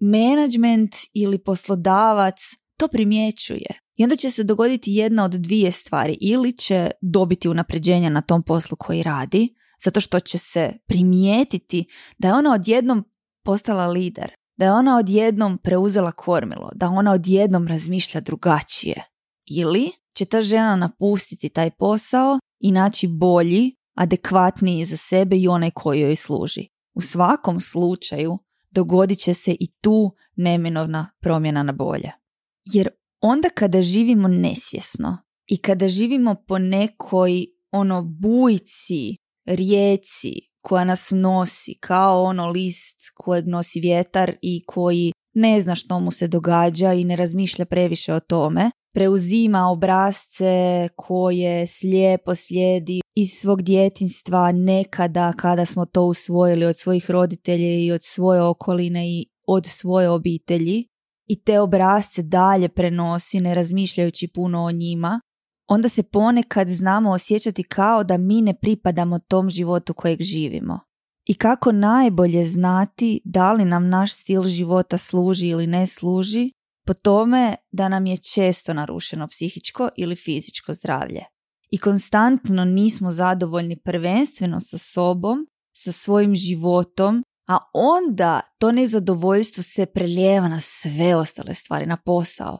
Management 0.00 0.94
ili 1.12 1.38
poslodavac 1.38 2.38
to 2.78 2.88
primjećuje. 2.88 3.66
I 3.96 4.02
onda 4.02 4.16
će 4.16 4.30
se 4.30 4.44
dogoditi 4.44 4.92
jedna 4.92 5.24
od 5.24 5.30
dvije 5.30 5.72
stvari. 5.72 6.18
Ili 6.20 6.52
će 6.52 6.90
dobiti 7.00 7.48
unapređenja 7.48 8.08
na 8.08 8.22
tom 8.22 8.42
poslu 8.42 8.76
koji 8.76 9.02
radi, 9.02 9.54
zato 9.84 10.00
što 10.00 10.20
će 10.20 10.38
se 10.38 10.72
primijetiti 10.86 11.84
da 12.18 12.28
je 12.28 12.34
ona 12.34 12.52
odjednom 12.52 13.04
postala 13.44 13.86
lider, 13.86 14.30
da 14.56 14.64
je 14.64 14.72
ona 14.72 14.98
odjednom 14.98 15.58
preuzela 15.58 16.12
kormilo, 16.12 16.70
da 16.74 16.88
ona 16.88 17.12
odjednom 17.12 17.66
razmišlja 17.66 18.20
drugačije. 18.20 19.02
Ili 19.50 19.90
će 20.16 20.24
ta 20.24 20.42
žena 20.42 20.76
napustiti 20.76 21.48
taj 21.48 21.70
posao 21.70 22.38
i 22.60 22.72
naći 22.72 23.08
bolji, 23.08 23.72
adekvatniji 23.96 24.84
za 24.84 24.96
sebe 24.96 25.36
i 25.36 25.48
onaj 25.48 25.70
koji 25.70 26.00
joj 26.00 26.16
služi. 26.16 26.68
U 26.94 27.00
svakom 27.00 27.60
slučaju 27.60 28.38
dogodit 28.76 29.18
će 29.18 29.34
se 29.34 29.56
i 29.60 29.66
tu 29.80 30.14
neminovna 30.36 31.10
promjena 31.20 31.62
na 31.62 31.72
bolje. 31.72 32.12
Jer 32.64 32.88
onda 33.20 33.48
kada 33.48 33.82
živimo 33.82 34.28
nesvjesno 34.28 35.18
i 35.46 35.56
kada 35.56 35.88
živimo 35.88 36.34
po 36.48 36.58
nekoj 36.58 37.46
ono 37.70 38.02
bujci 38.02 39.16
rijeci 39.44 40.32
koja 40.60 40.84
nas 40.84 41.10
nosi 41.10 41.78
kao 41.80 42.22
ono 42.22 42.50
list 42.50 42.96
kojeg 43.14 43.46
nosi 43.46 43.80
vjetar 43.80 44.36
i 44.42 44.64
koji 44.66 45.12
ne 45.34 45.60
zna 45.60 45.74
što 45.74 46.00
mu 46.00 46.10
se 46.10 46.28
događa 46.28 46.92
i 46.92 47.04
ne 47.04 47.16
razmišlja 47.16 47.64
previše 47.64 48.14
o 48.14 48.20
tome, 48.20 48.70
preuzima 48.96 49.68
obrazce 49.68 50.88
koje 50.96 51.66
slijepo 51.66 52.34
slijedi 52.34 53.00
iz 53.14 53.28
svog 53.40 53.62
djetinstva 53.62 54.52
nekada 54.52 55.32
kada 55.32 55.64
smo 55.64 55.86
to 55.86 56.02
usvojili 56.02 56.64
od 56.64 56.76
svojih 56.76 57.10
roditelja 57.10 57.78
i 57.78 57.92
od 57.92 58.00
svoje 58.02 58.42
okoline 58.42 59.08
i 59.08 59.26
od 59.46 59.66
svoje 59.66 60.10
obitelji 60.10 60.84
i 61.26 61.42
te 61.42 61.60
obrazce 61.60 62.22
dalje 62.22 62.68
prenosi 62.68 63.40
ne 63.40 63.54
razmišljajući 63.54 64.28
puno 64.34 64.64
o 64.64 64.70
njima 64.70 65.20
onda 65.68 65.88
se 65.88 66.02
ponekad 66.02 66.68
znamo 66.68 67.10
osjećati 67.10 67.62
kao 67.62 68.04
da 68.04 68.16
mi 68.16 68.42
ne 68.42 68.54
pripadamo 68.54 69.18
tom 69.18 69.50
životu 69.50 69.94
kojeg 69.94 70.22
živimo. 70.22 70.80
I 71.26 71.34
kako 71.34 71.72
najbolje 71.72 72.44
znati 72.44 73.20
da 73.24 73.52
li 73.52 73.64
nam 73.64 73.88
naš 73.88 74.12
stil 74.12 74.42
života 74.42 74.98
služi 74.98 75.48
ili 75.48 75.66
ne 75.66 75.86
služi, 75.86 76.50
po 76.86 76.94
tome 76.94 77.54
da 77.72 77.88
nam 77.88 78.06
je 78.06 78.16
često 78.16 78.74
narušeno 78.74 79.28
psihičko 79.28 79.88
ili 79.96 80.16
fizičko 80.16 80.74
zdravlje. 80.74 81.24
I 81.70 81.78
konstantno 81.78 82.64
nismo 82.64 83.10
zadovoljni 83.10 83.80
prvenstveno 83.84 84.60
sa 84.60 84.78
sobom, 84.78 85.46
sa 85.72 85.92
svojim 85.92 86.34
životom, 86.34 87.22
a 87.48 87.58
onda 87.74 88.40
to 88.58 88.72
nezadovoljstvo 88.72 89.62
se 89.62 89.86
prelijeva 89.86 90.48
na 90.48 90.60
sve 90.60 91.16
ostale 91.16 91.54
stvari, 91.54 91.86
na 91.86 91.96
posao, 91.96 92.58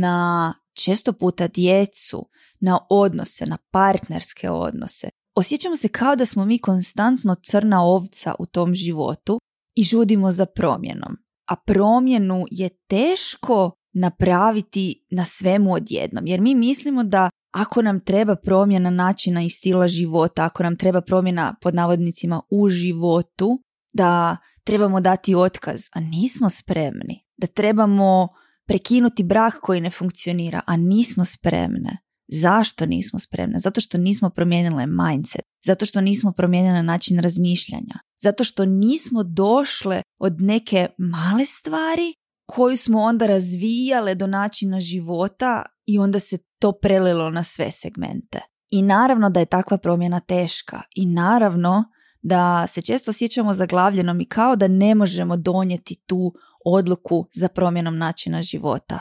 na 0.00 0.54
često 0.74 1.12
puta 1.12 1.48
djecu, 1.48 2.28
na 2.60 2.78
odnose, 2.90 3.46
na 3.46 3.58
partnerske 3.70 4.50
odnose. 4.50 5.08
Osjećamo 5.34 5.76
se 5.76 5.88
kao 5.88 6.16
da 6.16 6.26
smo 6.26 6.44
mi 6.44 6.58
konstantno 6.58 7.34
crna 7.34 7.84
ovca 7.84 8.34
u 8.38 8.46
tom 8.46 8.74
životu 8.74 9.38
i 9.74 9.84
žudimo 9.84 10.30
za 10.32 10.46
promjenom. 10.46 11.16
A 11.48 11.56
promjenu 11.56 12.44
je 12.50 12.68
teško 12.68 13.70
napraviti 13.92 15.06
na 15.10 15.24
svemu 15.24 15.72
odjednom, 15.72 16.26
jer 16.26 16.40
mi 16.40 16.54
mislimo 16.54 17.04
da 17.04 17.30
ako 17.54 17.82
nam 17.82 18.00
treba 18.00 18.36
promjena 18.36 18.90
načina 18.90 19.42
i 19.42 19.50
stila 19.50 19.88
života, 19.88 20.44
ako 20.44 20.62
nam 20.62 20.76
treba 20.76 21.00
promjena 21.00 21.54
pod 21.60 21.74
navodnicima 21.74 22.42
u 22.50 22.68
životu, 22.68 23.62
da 23.92 24.36
trebamo 24.64 25.00
dati 25.00 25.34
otkaz, 25.34 25.80
a 25.94 26.00
nismo 26.00 26.50
spremni, 26.50 27.24
da 27.36 27.46
trebamo 27.46 28.28
prekinuti 28.66 29.22
brak 29.22 29.54
koji 29.62 29.80
ne 29.80 29.90
funkcionira, 29.90 30.60
a 30.66 30.76
nismo 30.76 31.24
spremne. 31.24 31.98
Zašto 32.28 32.86
nismo 32.86 33.18
spremne? 33.18 33.58
Zato 33.58 33.80
što 33.80 33.98
nismo 33.98 34.30
promijenile 34.30 34.86
mindset, 34.86 35.44
zato 35.64 35.86
što 35.86 36.00
nismo 36.00 36.32
promijenile 36.32 36.82
način 36.82 37.18
razmišljanja, 37.18 37.94
zato 38.22 38.44
što 38.44 38.64
nismo 38.64 39.22
došle 39.22 40.02
od 40.18 40.40
neke 40.40 40.88
male 40.98 41.46
stvari 41.46 42.14
koju 42.46 42.76
smo 42.76 42.98
onda 42.98 43.26
razvijale 43.26 44.14
do 44.14 44.26
načina 44.26 44.80
života 44.80 45.62
i 45.86 45.98
onda 45.98 46.18
se 46.18 46.38
to 46.58 46.72
prelilo 46.72 47.30
na 47.30 47.42
sve 47.42 47.70
segmente. 47.70 48.40
I 48.70 48.82
naravno 48.82 49.30
da 49.30 49.40
je 49.40 49.46
takva 49.46 49.78
promjena 49.78 50.20
teška 50.20 50.82
i 50.94 51.06
naravno 51.06 51.84
da 52.22 52.66
se 52.66 52.82
često 52.82 53.10
osjećamo 53.10 53.54
zaglavljenom 53.54 54.20
i 54.20 54.28
kao 54.28 54.56
da 54.56 54.68
ne 54.68 54.94
možemo 54.94 55.36
donijeti 55.36 56.02
tu 56.06 56.34
odluku 56.64 57.26
za 57.34 57.48
promjenom 57.48 57.98
načina 57.98 58.42
života. 58.42 59.00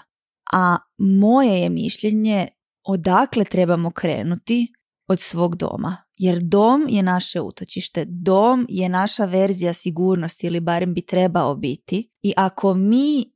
A 0.53 0.77
moje 0.97 1.61
je 1.61 1.69
mišljenje 1.69 2.47
odakle 2.87 3.45
trebamo 3.45 3.91
krenuti 3.91 4.73
od 5.07 5.19
svog 5.19 5.55
doma. 5.55 5.97
Jer 6.15 6.39
dom 6.43 6.85
je 6.89 7.03
naše 7.03 7.41
utočište, 7.41 8.05
dom 8.05 8.65
je 8.69 8.89
naša 8.89 9.25
verzija 9.25 9.73
sigurnosti 9.73 10.47
ili 10.47 10.59
barem 10.59 10.93
bi 10.93 11.01
trebao 11.01 11.55
biti. 11.55 12.11
I 12.21 12.33
ako 12.37 12.73
mi 12.73 13.33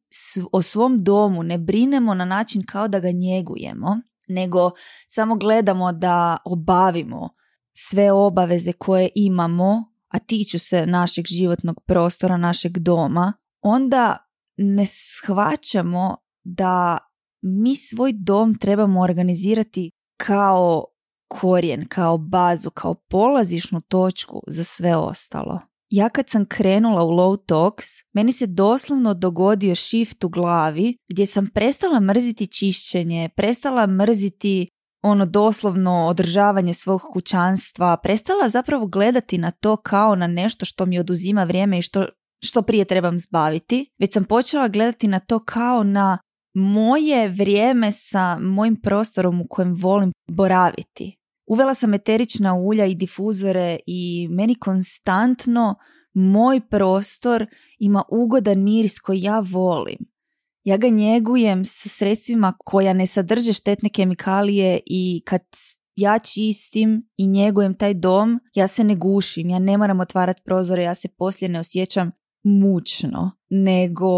o 0.52 0.62
svom 0.62 1.04
domu 1.04 1.44
ne 1.44 1.58
brinemo 1.58 2.14
na 2.14 2.26
način 2.26 2.66
kao 2.66 2.88
da 2.88 3.00
ga 3.00 3.12
njegujemo, 3.12 4.02
nego 4.28 4.72
samo 5.08 5.36
gledamo 5.36 5.92
da 5.92 6.38
obavimo 6.46 7.30
sve 7.74 8.12
obaveze 8.12 8.74
koje 8.74 9.10
imamo, 9.16 9.92
a 10.08 10.20
tiču 10.20 10.60
se 10.60 10.86
našeg 10.86 11.26
životnog 11.28 11.84
prostora, 11.88 12.38
našeg 12.38 12.78
doma, 12.78 13.34
onda 13.62 14.18
ne 14.58 14.86
shvaćamo 14.86 16.18
da 16.44 16.98
mi 17.42 17.76
svoj 17.76 18.14
dom 18.14 18.56
trebamo 18.56 19.02
organizirati 19.02 19.92
kao 20.18 20.86
korijen, 21.28 21.88
kao 21.88 22.18
bazu, 22.18 22.70
kao 22.70 22.94
polazišnu 22.94 23.82
točku 23.82 24.42
za 24.48 24.64
sve 24.64 24.96
ostalo. 24.96 25.60
Ja 25.90 26.10
kad 26.10 26.30
sam 26.30 26.46
krenula 26.46 27.04
u 27.04 27.10
low 27.10 27.46
talks, 27.46 27.86
meni 28.14 28.32
se 28.32 28.48
doslovno 28.48 29.14
dogodio 29.14 29.76
shift 29.76 30.24
u 30.24 30.30
glavi 30.30 30.98
gdje 31.10 31.26
sam 31.26 31.48
prestala 31.54 32.00
mrziti 32.00 32.48
čišćenje, 32.48 33.30
prestala 33.36 33.88
mrziti 33.88 34.68
ono 35.04 35.26
doslovno 35.26 36.08
održavanje 36.08 36.74
svog 36.74 37.02
kućanstva, 37.14 37.98
prestala 37.98 38.50
zapravo 38.50 38.88
gledati 38.88 39.38
na 39.38 39.52
to 39.52 39.76
kao 39.76 40.16
na 40.16 40.28
nešto 40.28 40.66
što 40.66 40.86
mi 40.86 41.00
oduzima 41.00 41.44
vrijeme 41.44 41.80
i 41.80 41.82
što, 41.82 42.06
što 42.44 42.62
prije 42.62 42.86
trebam 42.86 43.20
zbaviti, 43.20 43.90
već 44.00 44.14
sam 44.14 44.24
počela 44.24 44.68
gledati 44.68 45.08
na 45.08 45.20
to 45.20 45.40
kao 45.40 45.84
na 45.84 46.18
moje 46.54 47.30
vrijeme 47.30 47.92
sa 47.92 48.40
mojim 48.40 48.82
prostorom 48.82 49.42
u 49.42 49.48
kojem 49.50 49.76
volim 49.76 50.12
boraviti. 50.28 51.18
Uvela 51.48 51.74
sam 51.74 51.94
eterična 51.94 52.56
ulja 52.56 52.86
i 52.86 52.96
difuzore 52.96 53.78
i 53.86 54.28
meni 54.32 54.56
konstantno 54.56 55.76
moj 56.14 56.62
prostor 56.70 57.46
ima 57.80 58.04
ugodan 58.12 58.64
miris 58.64 59.00
koji 59.00 59.22
ja 59.22 59.40
volim. 59.40 59.98
Ja 60.64 60.78
ga 60.78 60.88
njegujem 60.88 61.66
sa 61.66 61.90
sredstvima 61.90 62.54
koja 62.66 62.94
ne 62.94 63.06
sadrže 63.06 63.54
štetne 63.54 63.90
kemikalije 63.90 64.80
i 64.86 65.24
kad 65.26 65.42
ja 65.96 66.20
čistim 66.20 67.10
i 67.18 67.28
njegujem 67.28 67.74
taj 67.74 67.94
dom, 67.94 68.40
ja 68.56 68.68
se 68.68 68.84
ne 68.84 68.96
gušim, 68.96 69.50
ja 69.50 69.60
ne 69.60 69.78
moram 69.78 70.00
otvarati 70.00 70.42
prozore, 70.46 70.84
ja 70.84 70.96
se 70.96 71.08
poslije 71.08 71.50
ne 71.50 71.60
osjećam 71.60 72.12
mučno, 72.44 73.32
nego 73.50 74.10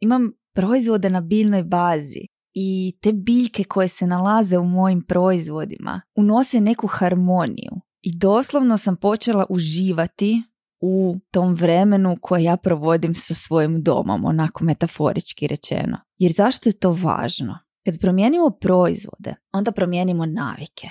imam 0.00 0.32
proizvode 0.54 1.10
na 1.10 1.20
biljnoj 1.20 1.62
bazi 1.62 2.26
i 2.54 2.98
te 3.00 3.12
biljke 3.12 3.64
koje 3.64 3.88
se 3.88 4.06
nalaze 4.06 4.58
u 4.58 4.64
mojim 4.64 5.02
proizvodima 5.02 6.00
unose 6.14 6.60
neku 6.60 6.86
harmoniju. 6.86 7.72
I 8.02 8.18
doslovno 8.18 8.76
sam 8.76 8.96
počela 8.96 9.46
uživati 9.48 10.42
u 10.80 11.16
tom 11.30 11.54
vremenu 11.54 12.16
koje 12.20 12.42
ja 12.42 12.56
provodim 12.56 13.14
sa 13.14 13.34
svojim 13.34 13.82
domom, 13.82 14.24
onako 14.24 14.64
metaforički 14.64 15.46
rečeno. 15.46 15.98
Jer 16.18 16.32
zašto 16.32 16.68
je 16.68 16.78
to 16.78 16.92
važno? 16.92 17.58
Kad 17.84 18.00
promijenimo 18.00 18.50
proizvode, 18.60 19.34
onda 19.52 19.72
promijenimo 19.72 20.26
navike. 20.26 20.88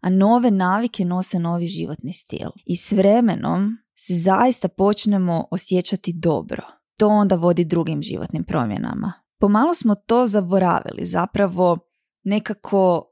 A 0.00 0.10
nove 0.10 0.50
navike 0.50 1.04
nose 1.04 1.38
novi 1.38 1.66
životni 1.66 2.12
stil. 2.12 2.48
I 2.66 2.76
s 2.76 2.92
vremenom 2.92 3.78
se 3.96 4.14
zaista 4.14 4.68
počnemo 4.68 5.44
osjećati 5.50 6.12
dobro. 6.12 6.77
To 6.98 7.08
onda 7.08 7.36
vodi 7.36 7.64
drugim 7.64 8.02
životnim 8.02 8.44
promjenama. 8.44 9.12
Pomalo 9.40 9.74
smo 9.74 9.94
to 9.94 10.26
zaboravili, 10.26 11.06
zapravo 11.06 11.78
nekako 12.24 13.04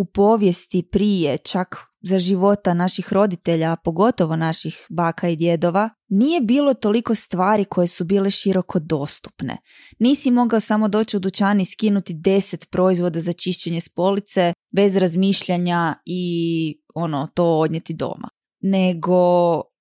u 0.00 0.04
povijesti 0.04 0.88
prije, 0.92 1.38
čak 1.38 1.76
za 2.02 2.18
života 2.18 2.74
naših 2.74 3.12
roditelja, 3.12 3.76
pogotovo 3.76 4.36
naših 4.36 4.86
baka 4.90 5.28
i 5.28 5.36
djedova, 5.36 5.90
nije 6.08 6.40
bilo 6.40 6.74
toliko 6.74 7.14
stvari 7.14 7.64
koje 7.64 7.86
su 7.86 8.04
bile 8.04 8.30
široko 8.30 8.78
dostupne. 8.78 9.58
Nisi 9.98 10.30
mogao 10.30 10.60
samo 10.60 10.88
doći 10.88 11.16
u 11.16 11.20
dućan 11.20 11.60
i 11.60 11.64
skinuti 11.64 12.14
deset 12.14 12.70
proizvoda 12.70 13.20
za 13.20 13.32
čišćenje 13.32 13.80
spolice 13.80 14.52
bez 14.70 14.96
razmišljanja 14.96 15.94
i 16.04 16.82
ono 16.94 17.28
to 17.34 17.58
odnijeti 17.58 17.94
doma. 17.94 18.28
Nego 18.60 19.16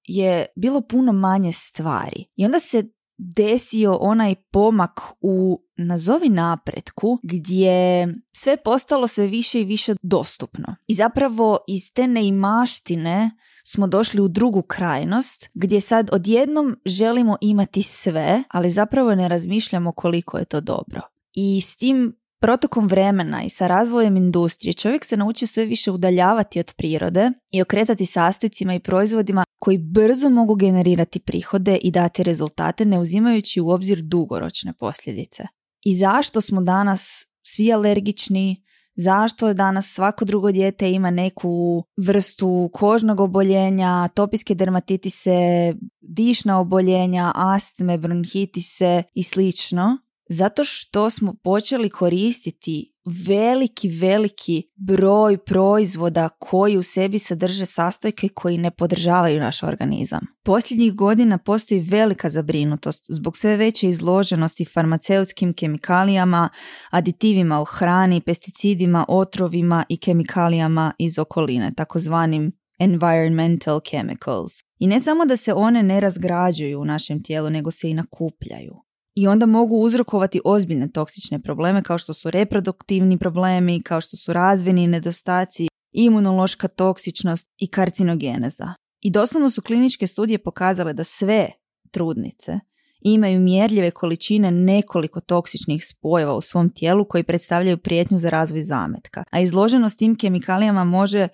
je 0.04 0.46
bilo 0.56 0.82
puno 0.82 1.12
manje 1.12 1.54
stvari. 1.54 2.26
I 2.36 2.46
onda 2.46 2.60
se 2.60 2.84
desio 3.22 3.98
onaj 4.02 4.36
pomak 4.36 5.02
u 5.22 5.62
nazovi 5.78 6.30
napretku 6.30 7.20
gdje 7.24 8.08
sve 8.32 8.58
postalo 8.58 9.08
sve 9.08 9.28
više 9.28 9.62
i 9.62 9.66
više 9.66 9.96
dostupno. 10.02 10.76
I 10.88 10.94
zapravo 10.94 11.58
iz 11.68 11.94
te 11.94 12.08
neimaštine 12.08 13.32
smo 13.66 13.88
došli 13.88 14.22
u 14.22 14.28
drugu 14.28 14.62
krajnost 14.62 15.50
gdje 15.54 15.82
sad 15.82 16.10
odjednom 16.12 16.78
želimo 16.86 17.38
imati 17.42 17.84
sve, 17.84 18.44
ali 18.50 18.72
zapravo 18.72 19.16
ne 19.16 19.28
razmišljamo 19.28 19.92
koliko 19.92 20.38
je 20.38 20.46
to 20.46 20.62
dobro. 20.62 21.02
I 21.34 21.62
s 21.62 21.78
tim 21.78 22.21
protokom 22.42 22.88
vremena 22.88 23.44
i 23.44 23.50
sa 23.50 23.68
razvojem 23.68 24.18
industrije 24.18 24.74
čovjek 24.74 25.06
se 25.06 25.18
nauči 25.18 25.48
sve 25.48 25.66
više 25.66 25.92
udaljavati 25.92 26.60
od 26.60 26.74
prirode 26.78 27.32
i 27.52 27.62
okretati 27.62 28.06
sastojcima 28.06 28.74
i 28.74 28.80
proizvodima 28.80 29.44
koji 29.60 29.78
brzo 29.78 30.30
mogu 30.30 30.56
generirati 30.56 31.20
prihode 31.20 31.78
i 31.82 31.92
dati 31.92 32.24
rezultate 32.24 32.86
ne 32.86 33.00
uzimajući 33.00 33.62
u 33.62 33.70
obzir 33.70 34.02
dugoročne 34.02 34.74
posljedice. 34.74 35.44
I 35.86 35.98
zašto 35.98 36.42
smo 36.42 36.62
danas 36.62 37.28
svi 37.42 37.74
alergični, 37.74 38.64
zašto 38.96 39.54
danas 39.54 39.86
svako 39.86 40.26
drugo 40.26 40.52
dijete 40.52 40.92
ima 40.92 41.12
neku 41.12 41.84
vrstu 42.08 42.70
kožnog 42.74 43.20
oboljenja, 43.20 44.08
topijske 44.08 44.56
dermatitise, 44.56 45.74
dišna 46.02 46.60
oboljenja, 46.60 47.32
astme, 47.36 47.98
bronhitise 47.98 49.04
i 49.14 49.24
slično, 49.24 49.98
zato 50.32 50.64
što 50.64 51.10
smo 51.10 51.34
počeli 51.44 51.90
koristiti 51.90 52.94
veliki, 53.28 53.90
veliki 53.90 54.64
broj 54.76 55.38
proizvoda 55.38 56.30
koji 56.30 56.78
u 56.78 56.84
sebi 56.84 57.20
sadrže 57.20 57.66
sastojke 57.66 58.30
koji 58.30 58.58
ne 58.58 58.72
podržavaju 58.72 59.40
naš 59.40 59.64
organizam. 59.64 60.28
Posljednjih 60.44 60.94
godina 60.94 61.38
postoji 61.38 61.80
velika 61.80 62.30
zabrinutost 62.30 63.06
zbog 63.10 63.38
sve 63.38 63.58
veće 63.58 63.90
izloženosti 63.90 64.66
farmaceutskim 64.66 65.54
kemikalijama, 65.54 66.50
aditivima 66.90 67.62
u 67.62 67.66
hrani, 67.66 68.22
pesticidima, 68.22 69.06
otrovima 69.08 69.86
i 69.90 69.98
kemikalijama 69.98 70.94
iz 71.00 71.20
okoline, 71.20 71.72
takozvanim 71.78 72.52
environmental 72.80 73.80
chemicals. 73.90 74.52
I 74.80 74.88
ne 74.88 75.00
samo 75.00 75.26
da 75.26 75.38
se 75.38 75.54
one 75.54 75.84
ne 75.84 76.00
razgrađuju 76.00 76.80
u 76.80 76.86
našem 76.86 77.24
tijelu, 77.24 77.50
nego 77.50 77.72
se 77.72 77.90
i 77.90 77.94
nakupljaju 77.94 78.91
i 79.22 79.28
onda 79.28 79.46
mogu 79.46 79.76
uzrokovati 79.76 80.42
ozbiljne 80.46 80.92
toksične 80.92 81.42
probleme 81.42 81.84
kao 81.84 81.98
što 81.98 82.14
su 82.14 82.32
reproduktivni 82.32 83.18
problemi, 83.18 83.84
kao 83.84 84.02
što 84.02 84.18
su 84.18 84.34
razvojni 84.34 84.88
nedostaci, 84.88 85.68
imunološka 85.92 86.68
toksičnost 86.68 87.48
i 87.58 87.68
karcinogeneza. 87.68 88.74
I 89.00 89.12
doslovno 89.12 89.50
su 89.50 89.62
kliničke 89.62 90.08
studije 90.08 90.44
pokazale 90.44 90.94
da 90.94 91.04
sve 91.04 91.50
trudnice 91.92 92.60
imaju 93.02 93.40
mjerljive 93.40 93.92
količine 93.92 94.52
nekoliko 94.52 95.20
toksičnih 95.20 95.86
spojeva 95.86 96.36
u 96.36 96.42
svom 96.42 96.70
tijelu 96.70 97.06
koji 97.06 97.24
predstavljaju 97.24 97.78
prijetnju 97.78 98.18
za 98.18 98.30
razvoj 98.30 98.62
zametka. 98.62 99.24
A 99.32 99.40
izloženost 99.40 99.98
tim 99.98 100.16
kemikalijama 100.16 100.84
može 100.84 101.28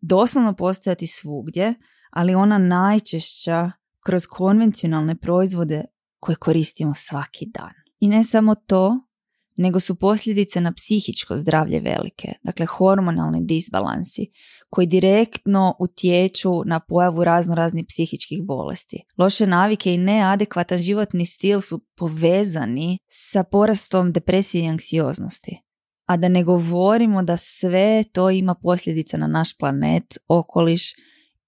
doslovno 0.00 0.52
postojati 0.52 1.06
svugdje, 1.06 1.74
ali 2.10 2.34
ona 2.34 2.58
najčešća 2.58 3.70
kroz 4.00 4.26
konvencionalne 4.26 5.14
proizvode 5.14 5.84
koje 6.22 6.36
koristimo 6.36 6.94
svaki 6.94 7.46
dan. 7.46 7.72
I 8.00 8.08
ne 8.08 8.24
samo 8.24 8.54
to, 8.54 8.98
nego 9.56 9.80
su 9.80 9.94
posljedice 9.94 10.60
na 10.60 10.72
psihičko 10.72 11.36
zdravlje 11.36 11.80
velike, 11.80 12.32
dakle 12.42 12.66
hormonalni 12.66 13.40
disbalansi 13.42 14.26
koji 14.70 14.86
direktno 14.86 15.76
utječu 15.80 16.52
na 16.66 16.80
pojavu 16.80 17.24
razno 17.24 17.54
raznih 17.54 17.84
psihičkih 17.88 18.42
bolesti. 18.42 19.02
Loše 19.18 19.46
navike 19.46 19.94
i 19.94 19.98
neadekvatan 19.98 20.78
životni 20.78 21.26
stil 21.26 21.60
su 21.60 21.84
povezani 21.96 22.98
sa 23.08 23.44
porastom 23.44 24.12
depresije 24.12 24.64
i 24.64 24.68
anksioznosti. 24.68 25.58
A 26.06 26.16
da 26.16 26.28
ne 26.28 26.44
govorimo 26.44 27.22
da 27.22 27.36
sve 27.36 28.04
to 28.12 28.30
ima 28.30 28.54
posljedice 28.54 29.18
na 29.18 29.26
naš 29.26 29.58
planet, 29.58 30.18
okoliš 30.28 30.92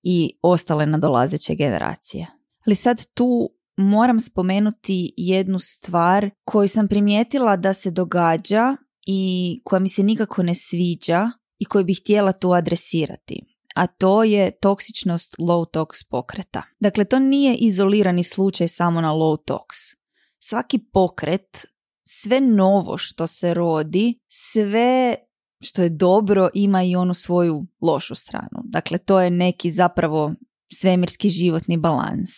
i 0.02 0.38
ostale 0.42 0.87
nadolazeće 0.87 1.54
generacije. 1.54 2.26
Ali 2.66 2.76
sad 2.76 3.06
tu 3.14 3.50
moram 3.76 4.20
spomenuti 4.20 5.14
jednu 5.16 5.58
stvar 5.58 6.30
koju 6.44 6.68
sam 6.68 6.88
primijetila 6.88 7.56
da 7.56 7.74
se 7.74 7.90
događa 7.90 8.76
i 9.06 9.60
koja 9.64 9.80
mi 9.80 9.88
se 9.88 10.02
nikako 10.02 10.42
ne 10.42 10.54
sviđa 10.54 11.30
i 11.58 11.64
koju 11.64 11.84
bih 11.84 12.00
htjela 12.02 12.32
tu 12.32 12.52
adresirati. 12.52 13.40
A 13.74 13.87
to 13.87 14.24
je 14.24 14.50
toksičnost 14.50 15.34
low 15.38 15.70
tox 15.70 16.08
pokreta. 16.10 16.62
Dakle, 16.80 17.04
to 17.04 17.18
nije 17.18 17.54
izolirani 17.54 18.24
slučaj 18.24 18.68
samo 18.68 19.00
na 19.00 19.12
low 19.12 19.37
tox. 19.46 19.96
Svaki 20.38 20.78
pokret, 20.92 21.66
sve 22.04 22.40
novo 22.40 22.98
što 22.98 23.26
se 23.26 23.54
rodi, 23.54 24.18
sve 24.28 25.14
što 25.60 25.82
je 25.82 25.88
dobro 25.88 26.48
ima 26.54 26.82
i 26.82 26.96
onu 26.96 27.14
svoju 27.14 27.66
lošu 27.80 28.14
stranu. 28.14 28.62
Dakle, 28.64 28.98
to 28.98 29.20
je 29.20 29.30
neki 29.30 29.70
zapravo 29.70 30.34
svemirski 30.72 31.30
životni 31.30 31.76
balans. 31.76 32.30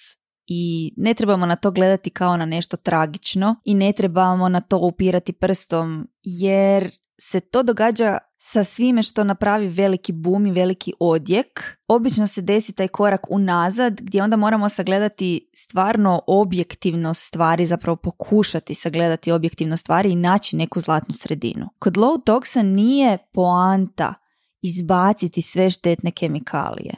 I 0.47 0.95
ne 0.97 1.15
trebamo 1.15 1.47
na 1.47 1.57
to 1.57 1.71
gledati 1.71 2.11
kao 2.11 2.37
na 2.37 2.47
nešto 2.47 2.77
tragično 2.77 3.57
i 3.65 3.75
ne 3.75 3.93
trebamo 3.93 4.49
na 4.49 4.61
to 4.61 4.79
upirati 4.79 5.33
prstom 5.33 6.09
jer 6.23 6.91
se 7.21 7.41
to 7.41 7.63
događa 7.63 8.19
sa 8.39 8.65
svime 8.65 9.03
što 9.03 9.25
napravi 9.25 9.69
veliki 9.69 10.13
bum 10.13 10.47
i 10.47 10.53
veliki 10.53 10.93
odjek, 11.01 11.77
obično 11.89 12.27
se 12.27 12.43
desi 12.43 12.73
taj 12.73 12.89
korak 12.89 13.31
unazad 13.31 14.01
gdje 14.01 14.23
onda 14.23 14.37
moramo 14.37 14.69
sagledati 14.69 15.51
stvarno 15.55 16.23
objektivno 16.27 17.15
stvari, 17.15 17.67
zapravo 17.67 17.97
pokušati 17.97 18.75
sagledati 18.75 19.33
objektivno 19.33 19.77
stvari 19.77 20.11
i 20.11 20.17
naći 20.17 20.57
neku 20.57 20.81
zlatnu 20.81 21.15
sredinu. 21.15 21.69
Kod 21.79 21.97
low 21.97 22.25
toxa 22.25 22.63
nije 22.63 23.19
poanta 23.33 24.15
izbaciti 24.63 25.43
sve 25.43 25.71
štetne 25.71 26.11
kemikalije, 26.11 26.95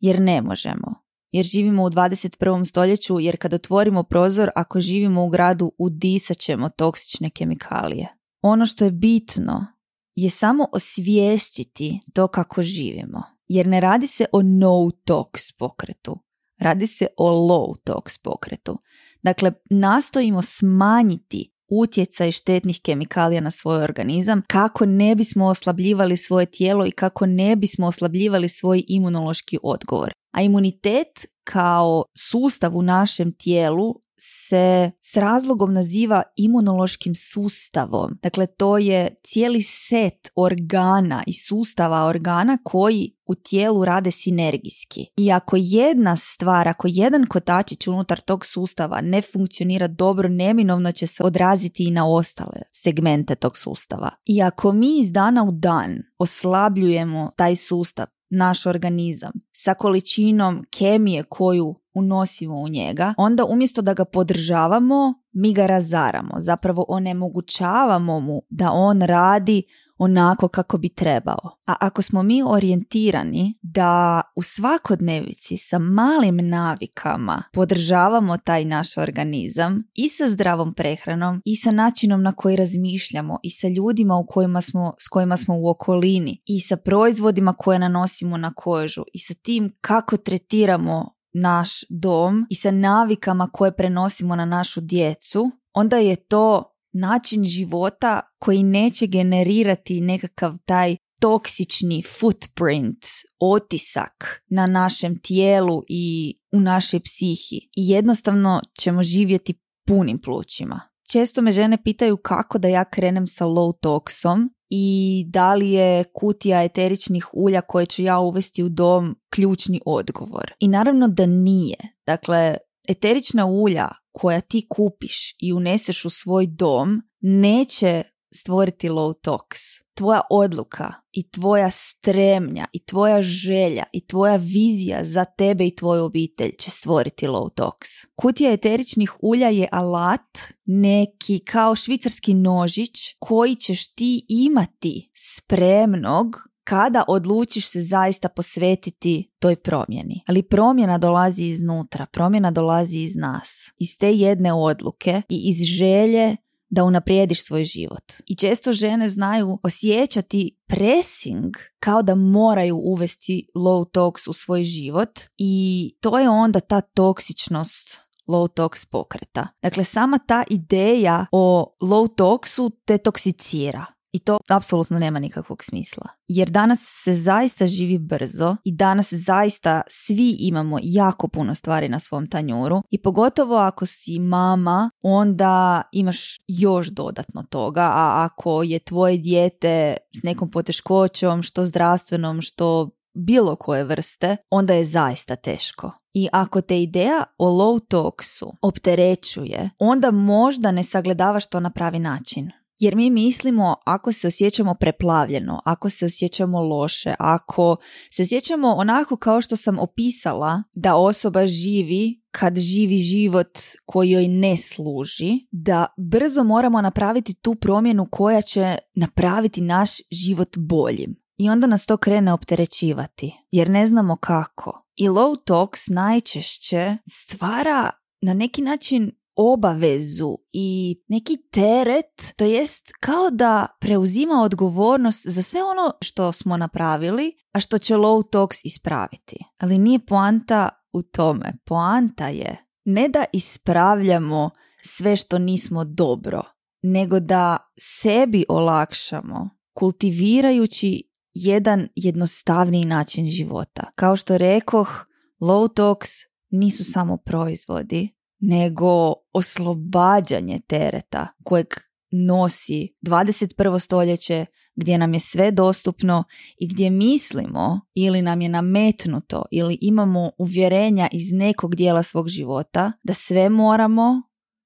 jer 0.00 0.20
ne 0.20 0.42
možemo. 0.42 1.01
Jer 1.32 1.44
živimo 1.44 1.84
u 1.84 1.90
21. 1.90 2.64
stoljeću, 2.64 3.20
jer 3.20 3.36
kad 3.36 3.54
otvorimo 3.54 4.02
prozor, 4.02 4.50
ako 4.54 4.80
živimo 4.80 5.24
u 5.24 5.28
gradu, 5.28 5.72
udisat 5.78 6.38
ćemo 6.38 6.68
toksične 6.68 7.30
kemikalije. 7.30 8.08
Ono 8.42 8.66
što 8.66 8.84
je 8.84 8.90
bitno 8.90 9.66
je 10.14 10.30
samo 10.30 10.66
osvijestiti 10.72 12.00
to 12.14 12.26
kako 12.26 12.62
živimo. 12.62 13.22
Jer 13.48 13.66
ne 13.66 13.80
radi 13.80 14.06
se 14.06 14.24
o 14.32 14.42
no-tox 14.42 15.56
pokretu. 15.58 16.18
Radi 16.60 16.86
se 16.86 17.06
o 17.16 17.30
low-tox 17.30 18.22
pokretu. 18.22 18.78
Dakle, 19.22 19.52
nastojimo 19.70 20.42
smanjiti 20.42 21.52
utjecaj 21.68 22.32
štetnih 22.32 22.80
kemikalija 22.82 23.40
na 23.40 23.50
svoj 23.50 23.82
organizam 23.82 24.42
kako 24.46 24.86
ne 24.86 25.14
bismo 25.14 25.46
oslabljivali 25.46 26.16
svoje 26.16 26.46
tijelo 26.46 26.86
i 26.86 26.90
kako 26.90 27.26
ne 27.26 27.56
bismo 27.56 27.86
oslabljivali 27.86 28.48
svoj 28.48 28.84
imunološki 28.88 29.58
odgovor. 29.62 30.12
A 30.32 30.42
imunitet 30.42 31.26
kao 31.44 32.04
sustav 32.14 32.76
u 32.76 32.82
našem 32.82 33.32
tijelu 33.32 34.02
se 34.24 34.90
s 35.00 35.16
razlogom 35.16 35.74
naziva 35.74 36.22
imunološkim 36.36 37.14
sustavom. 37.14 38.18
Dakle, 38.22 38.46
to 38.46 38.78
je 38.78 39.14
cijeli 39.24 39.62
set 39.62 40.30
organa 40.34 41.22
i 41.26 41.32
sustava 41.32 42.06
organa 42.06 42.58
koji 42.64 43.16
u 43.26 43.34
tijelu 43.34 43.84
rade 43.84 44.10
sinergijski. 44.10 45.06
I 45.16 45.32
ako 45.32 45.56
jedna 45.58 46.16
stvar, 46.16 46.68
ako 46.68 46.88
jedan 46.90 47.26
kotačić 47.26 47.86
unutar 47.86 48.20
tog 48.20 48.46
sustava 48.46 49.00
ne 49.00 49.22
funkcionira 49.22 49.88
dobro, 49.88 50.28
neminovno 50.28 50.92
će 50.92 51.06
se 51.06 51.24
odraziti 51.24 51.84
i 51.84 51.90
na 51.90 52.08
ostale 52.08 52.60
segmente 52.72 53.34
tog 53.34 53.58
sustava. 53.58 54.10
I 54.24 54.42
ako 54.42 54.72
mi 54.72 55.00
iz 55.00 55.12
dana 55.12 55.44
u 55.44 55.52
dan 55.52 55.98
oslabljujemo 56.18 57.30
taj 57.36 57.56
sustav, 57.56 58.06
naš 58.32 58.66
organizam. 58.66 59.32
Sa 59.52 59.74
količinom 59.74 60.64
kemije 60.70 61.22
koju 61.22 61.74
unosimo 61.94 62.60
u 62.60 62.68
njega, 62.68 63.14
onda 63.16 63.44
umjesto 63.44 63.82
da 63.82 63.94
ga 63.94 64.04
podržavamo, 64.04 65.14
mi 65.32 65.54
ga 65.54 65.66
razaramo. 65.66 66.34
Zapravo 66.36 66.84
onemogućavamo 66.88 68.20
mu 68.20 68.42
da 68.50 68.70
on 68.72 69.02
radi 69.02 69.62
onako 69.98 70.48
kako 70.48 70.78
bi 70.78 70.88
trebao. 70.88 71.58
A 71.66 71.74
ako 71.80 72.02
smo 72.02 72.22
mi 72.22 72.42
orijentirani 72.46 73.58
da 73.62 74.20
u 74.36 74.42
svakodnevici 74.42 75.56
sa 75.56 75.78
malim 75.78 76.48
navikama 76.48 77.42
podržavamo 77.52 78.36
taj 78.36 78.64
naš 78.64 78.96
organizam 78.96 79.82
i 79.94 80.08
sa 80.08 80.28
zdravom 80.28 80.74
prehranom 80.74 81.42
i 81.44 81.56
sa 81.56 81.70
načinom 81.70 82.22
na 82.22 82.32
koji 82.32 82.56
razmišljamo 82.56 83.38
i 83.42 83.50
sa 83.50 83.68
ljudima 83.68 84.16
u 84.16 84.26
kojima 84.26 84.60
smo, 84.60 84.92
s 84.98 85.08
kojima 85.08 85.36
smo 85.36 85.54
u 85.58 85.68
okolini 85.68 86.42
i 86.46 86.60
sa 86.60 86.76
proizvodima 86.76 87.52
koje 87.52 87.78
nanosimo 87.78 88.36
na 88.36 88.52
kožu 88.54 89.04
i 89.14 89.18
sa 89.18 89.34
tim 89.34 89.76
kako 89.80 90.16
tretiramo 90.16 91.21
naš 91.32 91.84
dom 91.88 92.46
i 92.50 92.54
sa 92.54 92.70
navikama 92.70 93.50
koje 93.52 93.76
prenosimo 93.76 94.36
na 94.36 94.44
našu 94.44 94.80
djecu, 94.80 95.50
onda 95.72 95.96
je 95.96 96.16
to 96.16 96.74
način 96.92 97.44
života 97.44 98.20
koji 98.38 98.62
neće 98.62 99.06
generirati 99.06 100.00
nekakav 100.00 100.54
taj 100.64 100.96
toksični 101.20 102.02
footprint, 102.20 103.04
otisak 103.40 104.42
na 104.50 104.66
našem 104.66 105.20
tijelu 105.22 105.82
i 105.88 106.34
u 106.52 106.60
našoj 106.60 107.00
psihi. 107.00 107.56
I 107.76 107.88
jednostavno 107.88 108.60
ćemo 108.80 109.02
živjeti 109.02 109.54
punim 109.86 110.20
plućima. 110.20 110.80
Često 111.12 111.42
me 111.42 111.52
žene 111.52 111.82
pitaju 111.82 112.16
kako 112.16 112.58
da 112.58 112.68
ja 112.68 112.84
krenem 112.84 113.26
sa 113.26 113.44
low 113.44 113.72
toxom 113.82 114.48
i 114.70 115.24
da 115.28 115.54
li 115.54 115.72
je 115.72 116.04
kutija 116.04 116.62
eteričnih 116.62 117.26
ulja 117.32 117.60
koje 117.60 117.86
ću 117.86 118.02
ja 118.02 118.18
uvesti 118.18 118.62
u 118.62 118.68
dom 118.68 119.16
ključni 119.30 119.80
odgovor. 119.86 120.52
I 120.58 120.68
naravno 120.68 121.08
da 121.08 121.26
nije. 121.26 121.76
Dakle, 122.06 122.56
eterična 122.88 123.46
ulja 123.46 123.88
koja 124.12 124.40
ti 124.40 124.66
kupiš 124.68 125.34
i 125.38 125.52
uneseš 125.52 126.04
u 126.04 126.10
svoj 126.10 126.46
dom 126.46 127.02
neće 127.20 128.02
stvoriti 128.34 128.88
low 128.88 129.14
tox. 129.28 129.81
Tvoja 130.02 130.20
odluka 130.30 130.94
i 131.12 131.30
tvoja 131.30 131.70
stremnja 131.70 132.66
i 132.72 132.84
tvoja 132.84 133.22
želja 133.22 133.84
i 133.92 134.06
tvoja 134.06 134.36
vizija 134.36 135.04
za 135.04 135.24
tebe 135.24 135.66
i 135.66 135.76
tvoju 135.76 136.04
obitelj 136.04 136.56
će 136.58 136.70
stvoriti 136.70 137.26
low 137.26 137.50
tox. 137.50 138.06
Kutija 138.16 138.52
eteričnih 138.52 139.12
ulja 139.20 139.48
je 139.48 139.68
alat, 139.72 140.38
neki 140.64 141.38
kao 141.38 141.76
švicarski 141.76 142.34
nožić 142.34 142.98
koji 143.18 143.54
ćeš 143.54 143.94
ti 143.94 144.26
imati 144.28 145.10
spremnog 145.14 146.52
kada 146.64 147.04
odlučiš 147.08 147.68
se 147.68 147.80
zaista 147.80 148.28
posvetiti 148.28 149.30
toj 149.38 149.56
promjeni. 149.56 150.20
Ali 150.26 150.42
promjena 150.42 150.98
dolazi 150.98 151.44
iznutra, 151.44 152.06
promjena 152.06 152.50
dolazi 152.50 152.98
iz 152.98 153.16
nas, 153.16 153.72
iz 153.78 153.98
te 153.98 154.12
jedne 154.12 154.52
odluke 154.52 155.22
i 155.28 155.42
iz 155.48 155.64
želje 155.64 156.36
da 156.72 156.84
unaprijediš 156.84 157.44
svoj 157.44 157.64
život. 157.64 158.12
I 158.26 158.36
često 158.36 158.72
žene 158.72 159.08
znaju 159.08 159.58
osjećati 159.62 160.58
pressing 160.66 161.54
kao 161.80 162.02
da 162.02 162.14
moraju 162.14 162.76
uvesti 162.76 163.46
low 163.54 163.90
tox 163.90 164.28
u 164.28 164.32
svoj 164.32 164.64
život 164.64 165.20
i 165.38 165.94
to 166.00 166.18
je 166.18 166.28
onda 166.28 166.60
ta 166.60 166.80
toksičnost 166.80 167.98
low 168.28 168.48
tox 168.48 168.86
pokreta. 168.90 169.48
Dakle, 169.62 169.84
sama 169.84 170.18
ta 170.18 170.44
ideja 170.50 171.26
o 171.32 171.76
low 171.82 172.14
toxu 172.14 172.70
te 172.84 172.98
toksicira. 172.98 173.86
I 174.12 174.18
to 174.18 174.38
apsolutno 174.48 174.98
nema 174.98 175.18
nikakvog 175.18 175.64
smisla. 175.64 176.08
Jer 176.28 176.50
danas 176.50 176.78
se 177.04 177.14
zaista 177.14 177.66
živi 177.66 177.98
brzo 177.98 178.56
i 178.64 178.72
danas 178.72 179.12
zaista 179.12 179.82
svi 179.88 180.36
imamo 180.38 180.78
jako 180.82 181.28
puno 181.28 181.54
stvari 181.54 181.88
na 181.88 181.98
svom 181.98 182.26
tanjuru 182.26 182.82
i 182.90 183.02
pogotovo 183.02 183.56
ako 183.56 183.86
si 183.86 184.18
mama, 184.18 184.90
onda 185.02 185.82
imaš 185.92 186.40
još 186.48 186.88
dodatno 186.88 187.42
toga, 187.42 187.82
a 187.82 188.28
ako 188.30 188.62
je 188.62 188.78
tvoje 188.78 189.18
dijete 189.18 189.96
s 190.20 190.22
nekom 190.22 190.50
poteškoćom, 190.50 191.42
što 191.42 191.64
zdravstvenom, 191.64 192.40
što 192.40 192.90
bilo 193.14 193.56
koje 193.56 193.84
vrste, 193.84 194.36
onda 194.50 194.74
je 194.74 194.84
zaista 194.84 195.36
teško. 195.36 195.92
I 196.14 196.28
ako 196.32 196.60
te 196.60 196.82
ideja 196.82 197.24
o 197.38 197.50
low 197.50 197.80
toxu 197.80 198.52
opterećuje, 198.62 199.70
onda 199.78 200.10
možda 200.10 200.72
ne 200.72 200.84
sagledavaš 200.84 201.46
to 201.46 201.60
na 201.60 201.70
pravi 201.70 201.98
način. 201.98 202.50
Jer 202.78 202.96
mi 202.96 203.10
mislimo 203.10 203.74
ako 203.86 204.12
se 204.12 204.26
osjećamo 204.26 204.74
preplavljeno, 204.74 205.60
ako 205.64 205.90
se 205.90 206.06
osjećamo 206.06 206.60
loše, 206.60 207.14
ako 207.18 207.76
se 208.10 208.22
osjećamo 208.22 208.68
onako 208.68 209.16
kao 209.16 209.40
što 209.40 209.56
sam 209.56 209.78
opisala 209.78 210.62
da 210.74 210.96
osoba 210.96 211.46
živi 211.46 212.22
kad 212.30 212.58
živi 212.58 212.98
život 212.98 213.58
koji 213.86 214.10
joj 214.10 214.28
ne 214.28 214.56
služi, 214.56 215.30
da 215.50 215.86
brzo 215.96 216.44
moramo 216.44 216.80
napraviti 216.80 217.34
tu 217.34 217.54
promjenu 217.54 218.08
koja 218.10 218.42
će 218.42 218.78
napraviti 218.96 219.60
naš 219.60 219.90
život 220.10 220.58
boljim. 220.58 221.22
I 221.36 221.50
onda 221.50 221.66
nas 221.66 221.86
to 221.86 221.96
krene 221.96 222.32
opterećivati, 222.32 223.32
jer 223.50 223.70
ne 223.70 223.86
znamo 223.86 224.16
kako. 224.16 224.86
I 224.96 225.08
low 225.08 225.36
tox 225.50 225.94
najčešće 225.94 226.96
stvara 227.08 227.90
na 228.20 228.34
neki 228.34 228.62
način 228.62 229.12
obavezu 229.36 230.38
i 230.52 230.96
neki 231.08 231.36
teret, 231.50 232.34
to 232.36 232.44
jest 232.44 232.92
kao 233.00 233.30
da 233.30 233.66
preuzima 233.80 234.42
odgovornost 234.42 235.26
za 235.26 235.42
sve 235.42 235.60
ono 235.64 235.92
što 236.00 236.32
smo 236.32 236.56
napravili, 236.56 237.32
a 237.52 237.60
što 237.60 237.78
će 237.78 237.94
low 237.94 238.22
tox 238.32 238.60
ispraviti. 238.64 239.36
Ali 239.58 239.78
nije 239.78 240.06
poanta 240.06 240.68
u 240.92 241.02
tome. 241.02 241.52
Poanta 241.64 242.28
je 242.28 242.56
ne 242.84 243.08
da 243.08 243.24
ispravljamo 243.32 244.50
sve 244.84 245.16
što 245.16 245.38
nismo 245.38 245.84
dobro, 245.84 246.42
nego 246.82 247.20
da 247.20 247.56
sebi 247.78 248.44
olakšamo 248.48 249.50
kultivirajući 249.78 251.02
jedan 251.34 251.88
jednostavniji 251.94 252.84
način 252.84 253.26
života. 253.26 253.90
Kao 253.94 254.16
što 254.16 254.38
rekoh, 254.38 255.06
low 255.40 255.68
tox 255.80 256.26
nisu 256.50 256.84
samo 256.84 257.16
proizvodi, 257.16 258.08
nego 258.42 259.14
oslobađanje 259.32 260.60
tereta 260.66 261.28
kojeg 261.44 261.66
nosi 262.10 262.88
21. 263.06 263.78
stoljeće, 263.78 264.46
gdje 264.76 264.98
nam 264.98 265.14
je 265.14 265.20
sve 265.20 265.50
dostupno 265.50 266.24
i 266.58 266.68
gdje 266.68 266.90
mislimo 266.90 267.80
ili 267.94 268.22
nam 268.22 268.40
je 268.40 268.48
nametnuto 268.48 269.44
ili 269.50 269.78
imamo 269.80 270.30
uvjerenja 270.38 271.08
iz 271.12 271.32
nekog 271.32 271.74
dijela 271.74 272.02
svog 272.02 272.28
života 272.28 272.92
da 273.02 273.14
sve 273.14 273.48
moramo, 273.48 274.22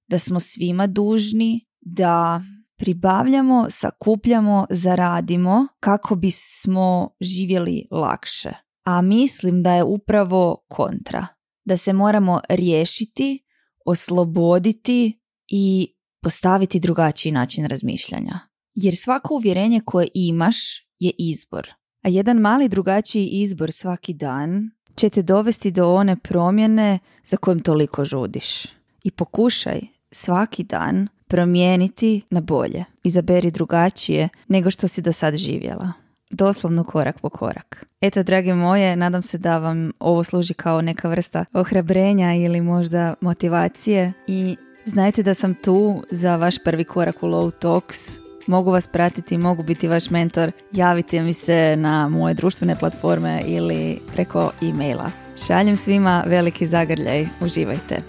da 0.09 0.19
smo 0.19 0.41
svima 0.41 0.87
dužni, 0.87 1.67
da 1.81 2.43
pribavljamo, 2.79 3.67
sakupljamo, 3.71 4.67
zaradimo 4.71 5.67
kako 5.81 6.17
bismo 6.17 7.09
živjeli 7.21 7.87
lakše. 7.91 8.53
A 8.85 9.03
mislim 9.03 9.63
da 9.63 9.75
je 9.75 9.85
upravo 9.85 10.65
kontra. 10.69 11.27
Da 11.65 11.77
se 11.77 11.93
moramo 11.93 12.41
riješiti, 12.49 13.46
osloboditi 13.87 15.19
i 15.49 15.95
postaviti 16.23 16.81
drugačiji 16.81 17.33
način 17.33 17.67
razmišljanja. 17.67 18.39
Jer 18.75 18.97
svako 18.97 19.35
uvjerenje 19.35 19.81
koje 19.85 20.09
imaš 20.15 20.57
je 20.99 21.13
izbor. 21.19 21.69
A 22.03 22.09
jedan 22.09 22.37
mali 22.37 22.69
drugačiji 22.69 23.27
izbor 23.27 23.73
svaki 23.73 24.15
dan 24.15 24.71
će 24.97 25.09
te 25.09 25.23
dovesti 25.23 25.71
do 25.71 25.95
one 25.95 26.17
promjene 26.17 26.99
za 27.25 27.37
kojim 27.37 27.63
toliko 27.63 28.05
žudiš. 28.05 28.67
I 29.05 29.11
pokušaj 29.11 29.81
svaki 30.11 30.65
dan 30.65 31.09
promijeniti 31.29 32.23
na 32.31 32.41
bolje. 32.41 32.85
Izaberi 33.05 33.51
drugačije 33.51 34.29
nego 34.49 34.71
što 34.71 34.89
si 34.89 35.03
do 35.03 35.13
sad 35.13 35.37
živjela. 35.37 36.06
Doslovno 36.31 36.85
korak 36.85 37.21
po 37.21 37.29
korak. 37.29 37.87
Eto, 38.01 38.23
drage 38.23 38.55
moje, 38.55 38.97
nadam 38.97 39.23
se 39.23 39.39
da 39.39 39.59
vam 39.59 39.93
ovo 40.01 40.25
služi 40.25 40.55
kao 40.55 40.83
neka 40.83 41.09
vrsta 41.09 41.45
ohrabrenja 41.53 42.35
ili 42.35 42.61
možda 42.61 43.15
motivacije 43.21 44.13
i 44.27 44.57
znajte 44.85 45.23
da 45.23 45.35
sam 45.35 45.55
tu 45.55 46.03
za 46.11 46.37
vaš 46.37 46.57
prvi 46.65 46.85
korak 46.85 47.23
u 47.23 47.27
Low 47.27 47.51
Talks. 47.59 47.99
Mogu 48.47 48.71
vas 48.71 48.87
pratiti, 48.87 49.39
mogu 49.39 49.63
biti 49.63 49.89
vaš 49.89 50.11
mentor. 50.11 50.53
Javite 50.73 51.21
mi 51.21 51.33
se 51.33 51.75
na 51.79 52.09
moje 52.09 52.35
društvene 52.35 52.77
platforme 52.77 53.43
ili 53.47 53.99
preko 54.13 54.51
e-maila. 54.63 55.11
Šaljem 55.47 55.77
svima 55.77 56.25
veliki 56.27 56.67
zagrljaj. 56.67 57.27
Uživajte. 57.41 58.03